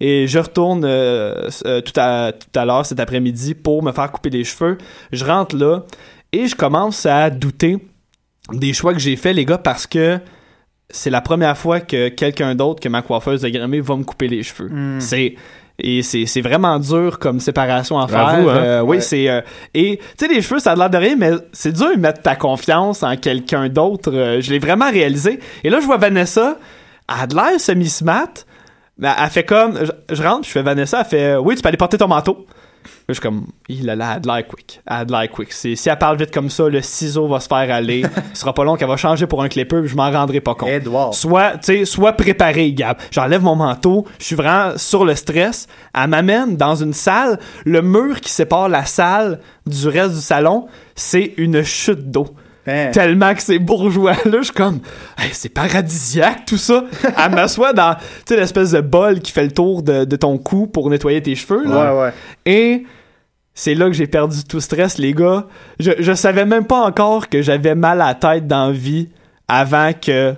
[0.00, 4.10] et je retourne euh, euh, tout à, tout à l'heure cet après-midi pour me faire
[4.12, 4.76] couper les cheveux.
[5.12, 5.84] Je rentre là
[6.32, 7.78] et je commence à douter
[8.52, 10.18] des choix que j'ai faits, les gars, parce que
[10.90, 14.28] c'est la première fois que quelqu'un d'autre que ma coiffeuse de grammy va me couper
[14.28, 14.68] les cheveux.
[14.68, 15.00] Hmm.
[15.00, 15.34] C'est
[15.78, 18.22] et c'est c'est vraiment dur comme séparation à faire.
[18.24, 18.56] Bravo, hein?
[18.56, 19.02] Euh, oui, Ouais.
[19.02, 19.40] c'est euh,
[19.74, 22.22] et tu sais les cheveux ça a l'air de rien mais c'est dur de mettre
[22.22, 24.10] ta confiance en quelqu'un d'autre.
[24.12, 25.38] Euh, je l'ai vraiment réalisé.
[25.64, 26.56] Et là je vois Vanessa,
[27.08, 28.32] elle a de l'air semi smart.
[28.98, 31.68] Mais elle fait comme je, je rentre, je fais Vanessa, elle fait oui, tu peux
[31.68, 32.46] aller porter ton manteau.
[33.08, 34.80] je suis comme, il a l'air de l'air quick.
[34.86, 35.52] Elle a de l'air quick.
[35.52, 38.02] Si elle parle vite comme ça, le ciseau va se faire aller.
[38.32, 40.70] Ce sera pas long qu'elle va changer pour un clipper, je m'en rendrai pas compte.
[40.70, 41.12] Edouard.
[41.12, 42.96] Soit, tu sais, soit préparé, Gab.
[43.10, 45.66] J'enlève mon manteau, je suis vraiment sur le stress.
[45.94, 47.38] Elle m'amène dans une salle.
[47.66, 52.28] Le mur qui sépare la salle du reste du salon, c'est une chute d'eau.
[52.66, 52.90] Hein?
[52.92, 54.14] Tellement que c'est bourgeois.
[54.24, 54.80] Là, je suis comme,
[55.18, 56.84] Hey, c'est paradisiaque tout ça.
[57.24, 60.38] Elle m'assoit dans, tu sais, l'espèce de bol qui fait le tour de, de ton
[60.38, 61.64] cou pour nettoyer tes cheveux.
[61.64, 61.94] Là.
[61.94, 62.12] Ouais, ouais.
[62.44, 62.84] Et
[63.54, 65.46] c'est là que j'ai perdu tout stress, les gars.
[65.80, 69.08] Je, je savais même pas encore que j'avais mal à la tête dans la vie
[69.48, 70.34] avant que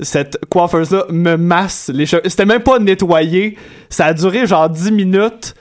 [0.00, 2.22] cette coiffeuse-là me masse les cheveux.
[2.26, 3.56] C'était même pas nettoyé.
[3.90, 5.54] Ça a duré genre 10 minutes.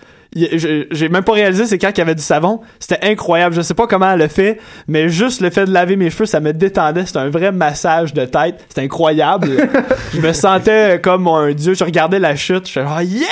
[0.91, 2.61] J'ai même pas réalisé c'est quand qu'il y avait du savon.
[2.79, 3.55] C'était incroyable.
[3.55, 6.25] Je sais pas comment elle le fait, mais juste le fait de laver mes cheveux,
[6.25, 7.05] ça me détendait.
[7.05, 8.63] C'était un vrai massage de tête.
[8.69, 9.49] C'était incroyable.
[10.13, 11.73] je me sentais comme un dieu.
[11.73, 12.65] Je regardais la chute.
[12.65, 13.27] Je suis genre, yeah!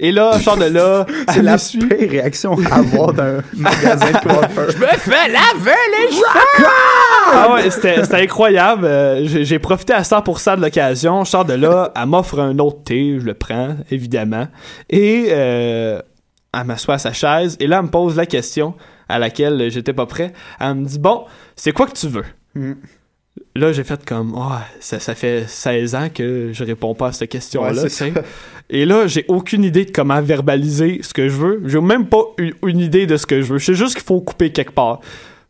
[0.00, 1.06] Et là, je sors de là.
[1.28, 4.70] C'est la pire réaction à avoir d'un magasin de coiffeur.
[4.70, 6.64] Je me fais laver les cheveux!
[7.34, 8.84] Ah ouais, c'était incroyable.
[8.84, 11.24] Euh, J'ai profité à 100% de l'occasion.
[11.24, 14.46] Je sors de là, elle m'offre un autre thé, je le prends, évidemment.
[14.88, 16.00] Et euh,
[16.52, 17.56] elle m'assoit à sa chaise.
[17.60, 18.74] Et là, elle me pose la question
[19.08, 20.32] à laquelle j'étais pas prêt.
[20.60, 21.24] Elle me dit, bon,
[21.56, 22.24] c'est quoi que tu veux?
[22.54, 22.72] Mm.
[23.56, 27.12] Là, j'ai fait comme, oh, ça, ça fait 16 ans que je réponds pas à
[27.12, 27.82] cette question-là.
[27.82, 28.12] Ouais.
[28.70, 31.62] Et là, j'ai aucune idée de comment verbaliser ce que je veux.
[31.66, 33.58] J'ai même pas eu une idée de ce que je veux.
[33.58, 35.00] Je sais juste qu'il faut couper quelque part.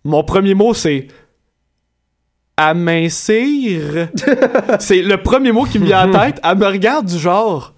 [0.05, 1.09] Mon premier mot, c'est
[2.57, 4.09] amincir.
[4.79, 6.41] c'est le premier mot qui me vient en tête.
[6.43, 7.75] Elle me regarde du genre.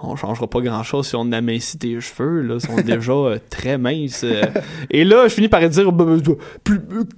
[0.00, 2.54] On changera pas grand chose si on amincit tes cheveux, là.
[2.54, 4.22] Ils sont déjà euh, très minces.
[4.22, 4.42] euh.
[4.90, 6.72] Et là, je finis par dire bah, bah,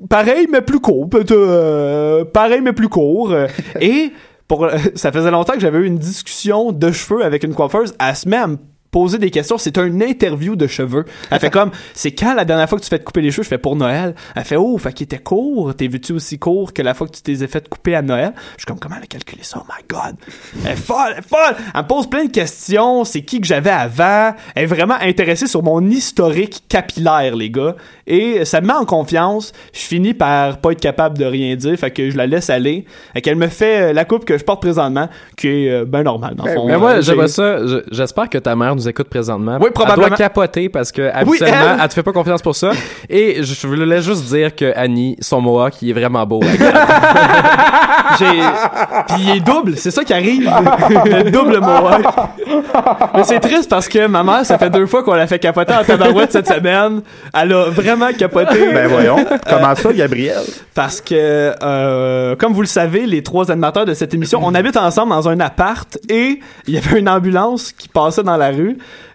[0.09, 1.09] pareil, mais plus court.
[1.31, 3.35] euh, pareil, mais plus court.
[3.81, 4.13] Et
[4.49, 7.93] pour, ça faisait longtemps que j'avais eu une discussion de cheveux avec une coiffeuse.
[8.01, 8.57] Elle se met à me
[8.91, 9.59] poser des questions.
[9.59, 11.05] C'est une interview de cheveux.
[11.31, 13.43] Elle fait comme, c'est quand la dernière fois que tu fais te couper les cheveux?
[13.45, 14.15] Je fais pour Noël.
[14.35, 15.75] Elle fait, oh, fait qu'il était court.
[15.75, 18.33] T'es vu-tu aussi court que la fois que tu t'es fait couper à Noël?
[18.57, 19.63] Je suis comme, comment elle a calculé ça?
[19.63, 20.17] Oh my god.
[20.65, 21.57] Elle est folle, elle est folle.
[21.75, 23.05] Elle me pose plein de questions.
[23.05, 24.35] C'est qui que j'avais avant?
[24.55, 27.77] Elle est vraiment intéressée sur mon historique capillaire, les gars.
[28.07, 29.53] Et ça me met en confiance.
[29.73, 31.77] Je finis par pas être capable de rien dire.
[31.79, 32.85] Fait que je la laisse aller.
[33.15, 36.03] Et qu'elle me fait euh, la coupe que je porte présentement, qui est euh, ben
[36.03, 36.67] normal, dans le fond.
[36.67, 37.67] Mais moi, j'aimerais j'ai- ça.
[37.67, 39.59] je- J'espère que ta mère nous écoute présentement.
[39.61, 40.07] Oui, probablement.
[40.07, 41.81] Elle doit capoter parce que habituellement, elle.
[41.83, 41.89] elle...
[41.89, 42.71] te fait pas confiance pour ça.
[43.09, 46.41] Et je voulais juste dire que Annie, son mohawk, il est vraiment beau.
[48.19, 48.27] Puis
[49.21, 50.51] il est double, c'est ça qui arrive.
[51.05, 52.05] le double mohawk.
[53.15, 55.75] Mais c'est triste parce que ma mère, ça fait deux fois qu'on l'a fait capoter
[55.75, 57.03] en tabarouette cette semaine.
[57.35, 58.73] Elle a vraiment capoté.
[58.73, 59.25] Ben voyons.
[59.49, 60.43] Comment ça, Gabriel?
[60.75, 64.77] Parce que, euh, comme vous le savez, les trois animateurs de cette émission, on habite
[64.77, 68.70] ensemble dans un appart et il y avait une ambulance qui passait dans la rue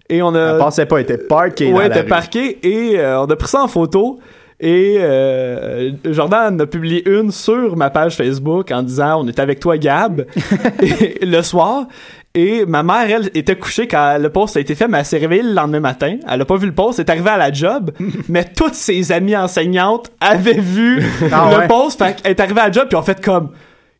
[0.09, 0.53] et on a.
[0.53, 3.49] Elle passait pas, elle était parkée Ouais, la était parqué et euh, on a pris
[3.49, 4.19] ça en photo.
[4.59, 9.59] Et euh, Jordan a publié une sur ma page Facebook en disant on est avec
[9.59, 10.25] toi Gab
[10.81, 11.87] et, le soir.
[12.33, 15.17] Et ma mère, elle, était couchée quand le post a été fait, mais elle s'est
[15.17, 16.17] réveillée le lendemain matin.
[16.29, 17.91] Elle a pas vu le post, elle est arrivée à la job,
[18.29, 21.01] mais toutes ses amies enseignantes avaient vu
[21.31, 21.67] Ah le ouais?
[21.67, 21.97] post.
[21.97, 23.49] Fait qu'elle est arrivée à la job, puis on fait comme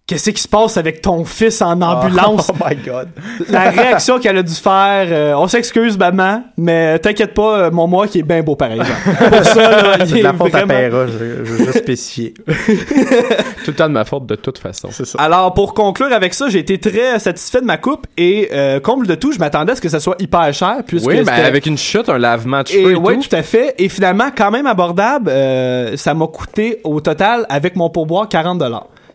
[0.08, 2.51] Qu'est-ce qui se passe avec ton fils en ambulance?
[2.53, 3.08] Oh my god.
[3.49, 7.88] la réaction qu'elle a dû faire, euh, on s'excuse, maman, mais t'inquiète pas, euh, mon
[7.88, 8.91] moi qui est bien beau par exemple.
[9.32, 12.36] Pour ça, là, il C'est de la faute à Pera, je, je veux juste spécifier.
[12.45, 14.89] Tout le temps de ma faute, de toute façon.
[14.91, 15.18] C'est ça.
[15.20, 19.08] Alors, pour conclure avec ça, j'ai été très satisfait de ma coupe et, euh, comble
[19.08, 21.41] de tout, je m'attendais à ce que ça soit hyper cher puisque Oui, mais c'était-
[21.47, 23.24] avec une chute, un lavement de cheveux Et et, ouais, tout.
[23.28, 23.74] tout à fait.
[23.80, 28.62] Et finalement, quand même abordable, euh, ça m'a coûté au total, avec mon pourboire, 40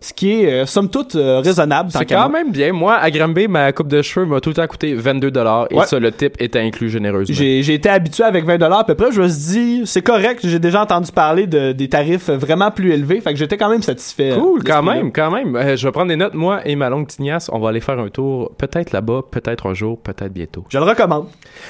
[0.02, 1.90] Ce qui est, euh, somme toute, euh, raisonnable.
[1.92, 2.72] C'est quand même bien.
[2.72, 5.28] Moi, à Granby, ma coupe de cheveux m'a tout le temps coûté 22
[5.70, 5.84] et Ouais.
[5.86, 7.34] ça, le tip était inclus généreusement.
[7.36, 9.12] J'ai été habitué avec 20 à peu près.
[9.12, 10.40] Je me suis dit, c'est correct.
[10.42, 13.20] J'ai déjà entendu parler de, des tarifs vraiment plus élevés.
[13.20, 14.36] Fait que j'étais quand même satisfait.
[14.38, 15.54] Cool, quand même, quand même.
[15.54, 17.50] Euh, je vais prendre des notes, moi et ma longue tignasse.
[17.52, 20.64] On va aller faire un tour, peut-être là-bas, peut-être un jour, peut-être bientôt.
[20.70, 21.26] Je le recommande.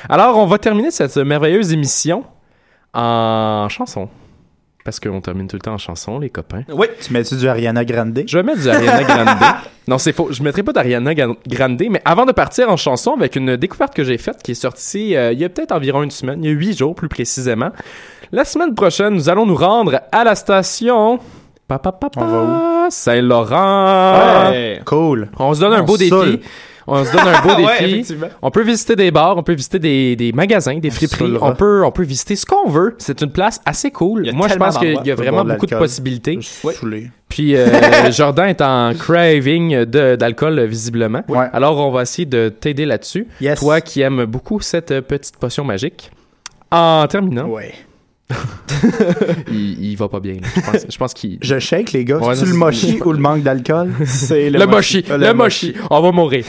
[0.09, 2.23] Alors, on va terminer cette merveilleuse émission
[2.95, 4.09] en chanson.
[4.85, 6.63] Parce qu'on termine tout le temps en chanson, les copains.
[6.73, 6.87] Oui.
[7.01, 8.23] Tu mets-tu du Ariana Grande?
[8.27, 9.29] Je vais mettre du Ariana Grande.
[9.89, 10.29] non, c'est faux.
[10.31, 14.05] Je mettrai pas d'Ariana Grande, mais avant de partir en chanson avec une découverte que
[14.05, 16.51] j'ai faite qui est sortie euh, il y a peut-être environ une semaine, il y
[16.51, 17.71] a huit jours plus précisément.
[18.33, 21.19] La semaine prochaine, nous allons nous rendre à la station.
[21.69, 24.51] Pa, pa, pa, pa, On Saint-Laurent.
[24.51, 24.81] Ouais.
[24.87, 25.29] Cool.
[25.39, 26.11] On se donne un On beau défi.
[26.11, 26.39] saoule.
[26.93, 27.85] On se donne un beau Ouais, défi.
[27.93, 28.27] effectivement.
[28.43, 31.37] On peut visiter des bars, on peut visiter des, des magasins, des friperies.
[31.41, 32.97] On peut, on peut visiter ce qu'on veut.
[32.99, 34.31] C'est une place assez cool.
[34.33, 36.39] Moi, je pense qu'il y a vraiment de beaucoup de possibilités.
[37.29, 37.69] Puis euh,
[38.11, 41.23] Jordan est en craving de- d'alcool visiblement.
[41.29, 41.47] Ouais.
[41.53, 43.29] Alors on va essayer de t'aider là-dessus.
[43.41, 43.61] Yes.
[43.61, 46.11] Toi qui aimes beaucoup cette petite potion magique.
[46.73, 47.73] En terminant, Ouais.
[49.51, 50.35] il, il va pas bien.
[50.35, 50.41] là.
[50.55, 51.39] Je pense, je pense qu'il.
[51.43, 52.19] Je shake, les gars.
[52.19, 53.93] Ouais, C'est-tu non, le c'est- mochi ou le manque d'alcool?
[54.05, 55.75] C'est Le, mochi, Ah, le, mochi.
[55.91, 56.45] On va mourir.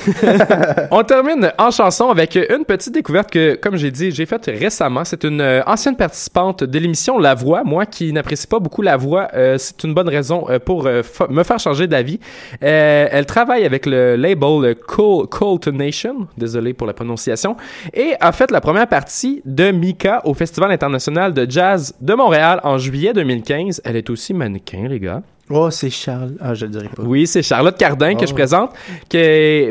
[0.91, 5.03] On termine en chanson avec une petite découverte que, comme j'ai dit, j'ai faite récemment.
[5.05, 7.63] C'est une euh, ancienne participante de l'émission La Voix.
[7.63, 11.01] Moi qui n'apprécie pas beaucoup La Voix, euh, c'est une bonne raison euh, pour euh,
[11.29, 12.19] me faire changer d'avis.
[12.63, 16.27] Euh, elle travaille avec le label Cool, Cult Nation.
[16.37, 17.55] Désolé pour la prononciation.
[17.93, 22.59] Et a fait la première partie de Mika au Festival international de jazz de Montréal
[22.63, 23.81] en juillet 2015.
[23.83, 25.21] Elle est aussi mannequin, les gars.
[25.49, 26.35] Oh, c'est Charles.
[26.39, 27.03] Ah, je le dirais pas.
[27.03, 28.27] Oui, c'est Charlotte Cardin que Oh.
[28.27, 28.71] je présente,
[29.09, 29.17] qui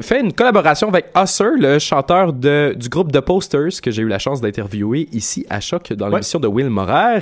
[0.03, 4.09] fait une collaboration avec Usher, le chanteur de, du groupe The Posters, que j'ai eu
[4.09, 7.21] la chance d'interviewer ici à Choc dans l'émission de Will Morer.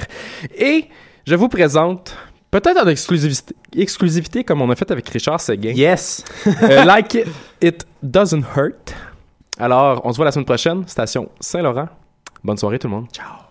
[0.58, 0.86] Et
[1.24, 2.16] je vous présente,
[2.50, 6.24] peut-être en exclusivité, exclusivité comme on a fait avec Richard Seguin, Yes.
[6.64, 7.26] euh, Like It,
[7.62, 8.92] It Doesn't Hurt.
[9.60, 11.88] Alors, on se voit la semaine prochaine, station Saint-Laurent.
[12.42, 13.06] Bonne soirée tout le monde.
[13.12, 13.47] Ciao.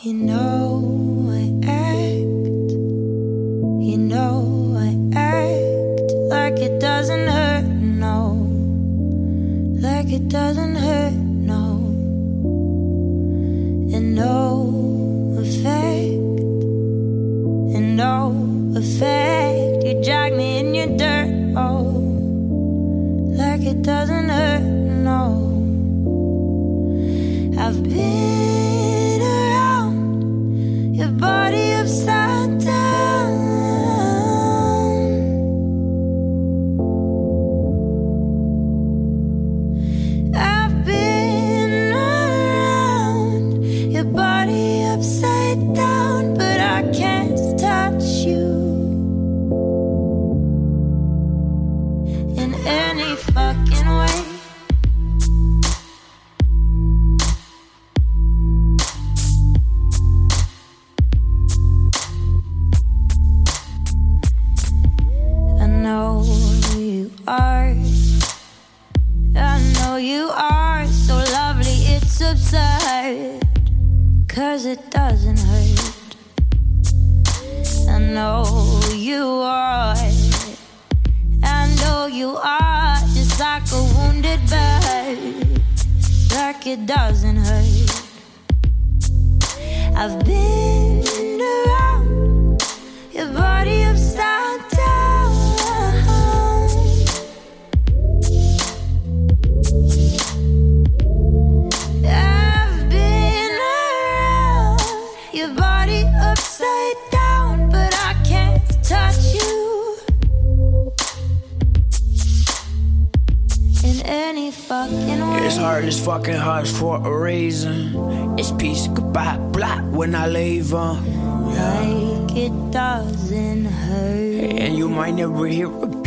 [0.00, 2.70] You know I act,
[3.82, 8.48] you know I act like it doesn't hurt, no,
[9.82, 11.78] like it doesn't hurt, no,
[13.92, 16.38] and no effect,
[17.74, 19.82] and no effect.
[19.84, 21.88] You drag me in your dirt, oh,
[23.36, 25.58] like it doesn't hurt, no.
[27.58, 28.37] I've been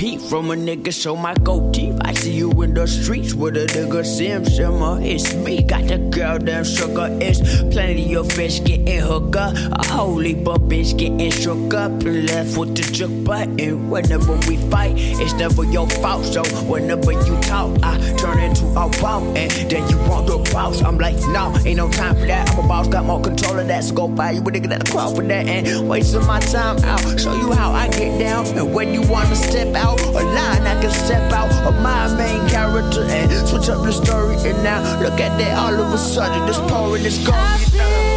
[0.02, 1.94] P from a nigga, so my goatee.
[2.02, 5.00] I see you in the streets with a nigga sim simmer.
[5.02, 7.08] It's me, got the girl damn sugar.
[7.22, 7.40] It's
[7.74, 9.56] plenty of fish getting hooked up.
[9.56, 13.90] A whole heap bitch getting shook up and left with the jerk button.
[13.90, 16.26] Whenever we fight, it's never your fault.
[16.26, 20.82] So whenever you talk, I turn into a wall and then you want the boss.
[20.82, 22.50] I'm like, no, ain't no time for that.
[22.52, 23.84] I'm a boss, got more control of that.
[23.84, 27.20] So go buy you a nigga that'll crawl for that and wasting my time out.
[27.20, 30.80] Show you how I get down and when you wanna step out a line, I
[30.82, 34.36] can step out of my main character and switch up the story.
[34.36, 38.11] And now look at that, all of a sudden this pouring is going.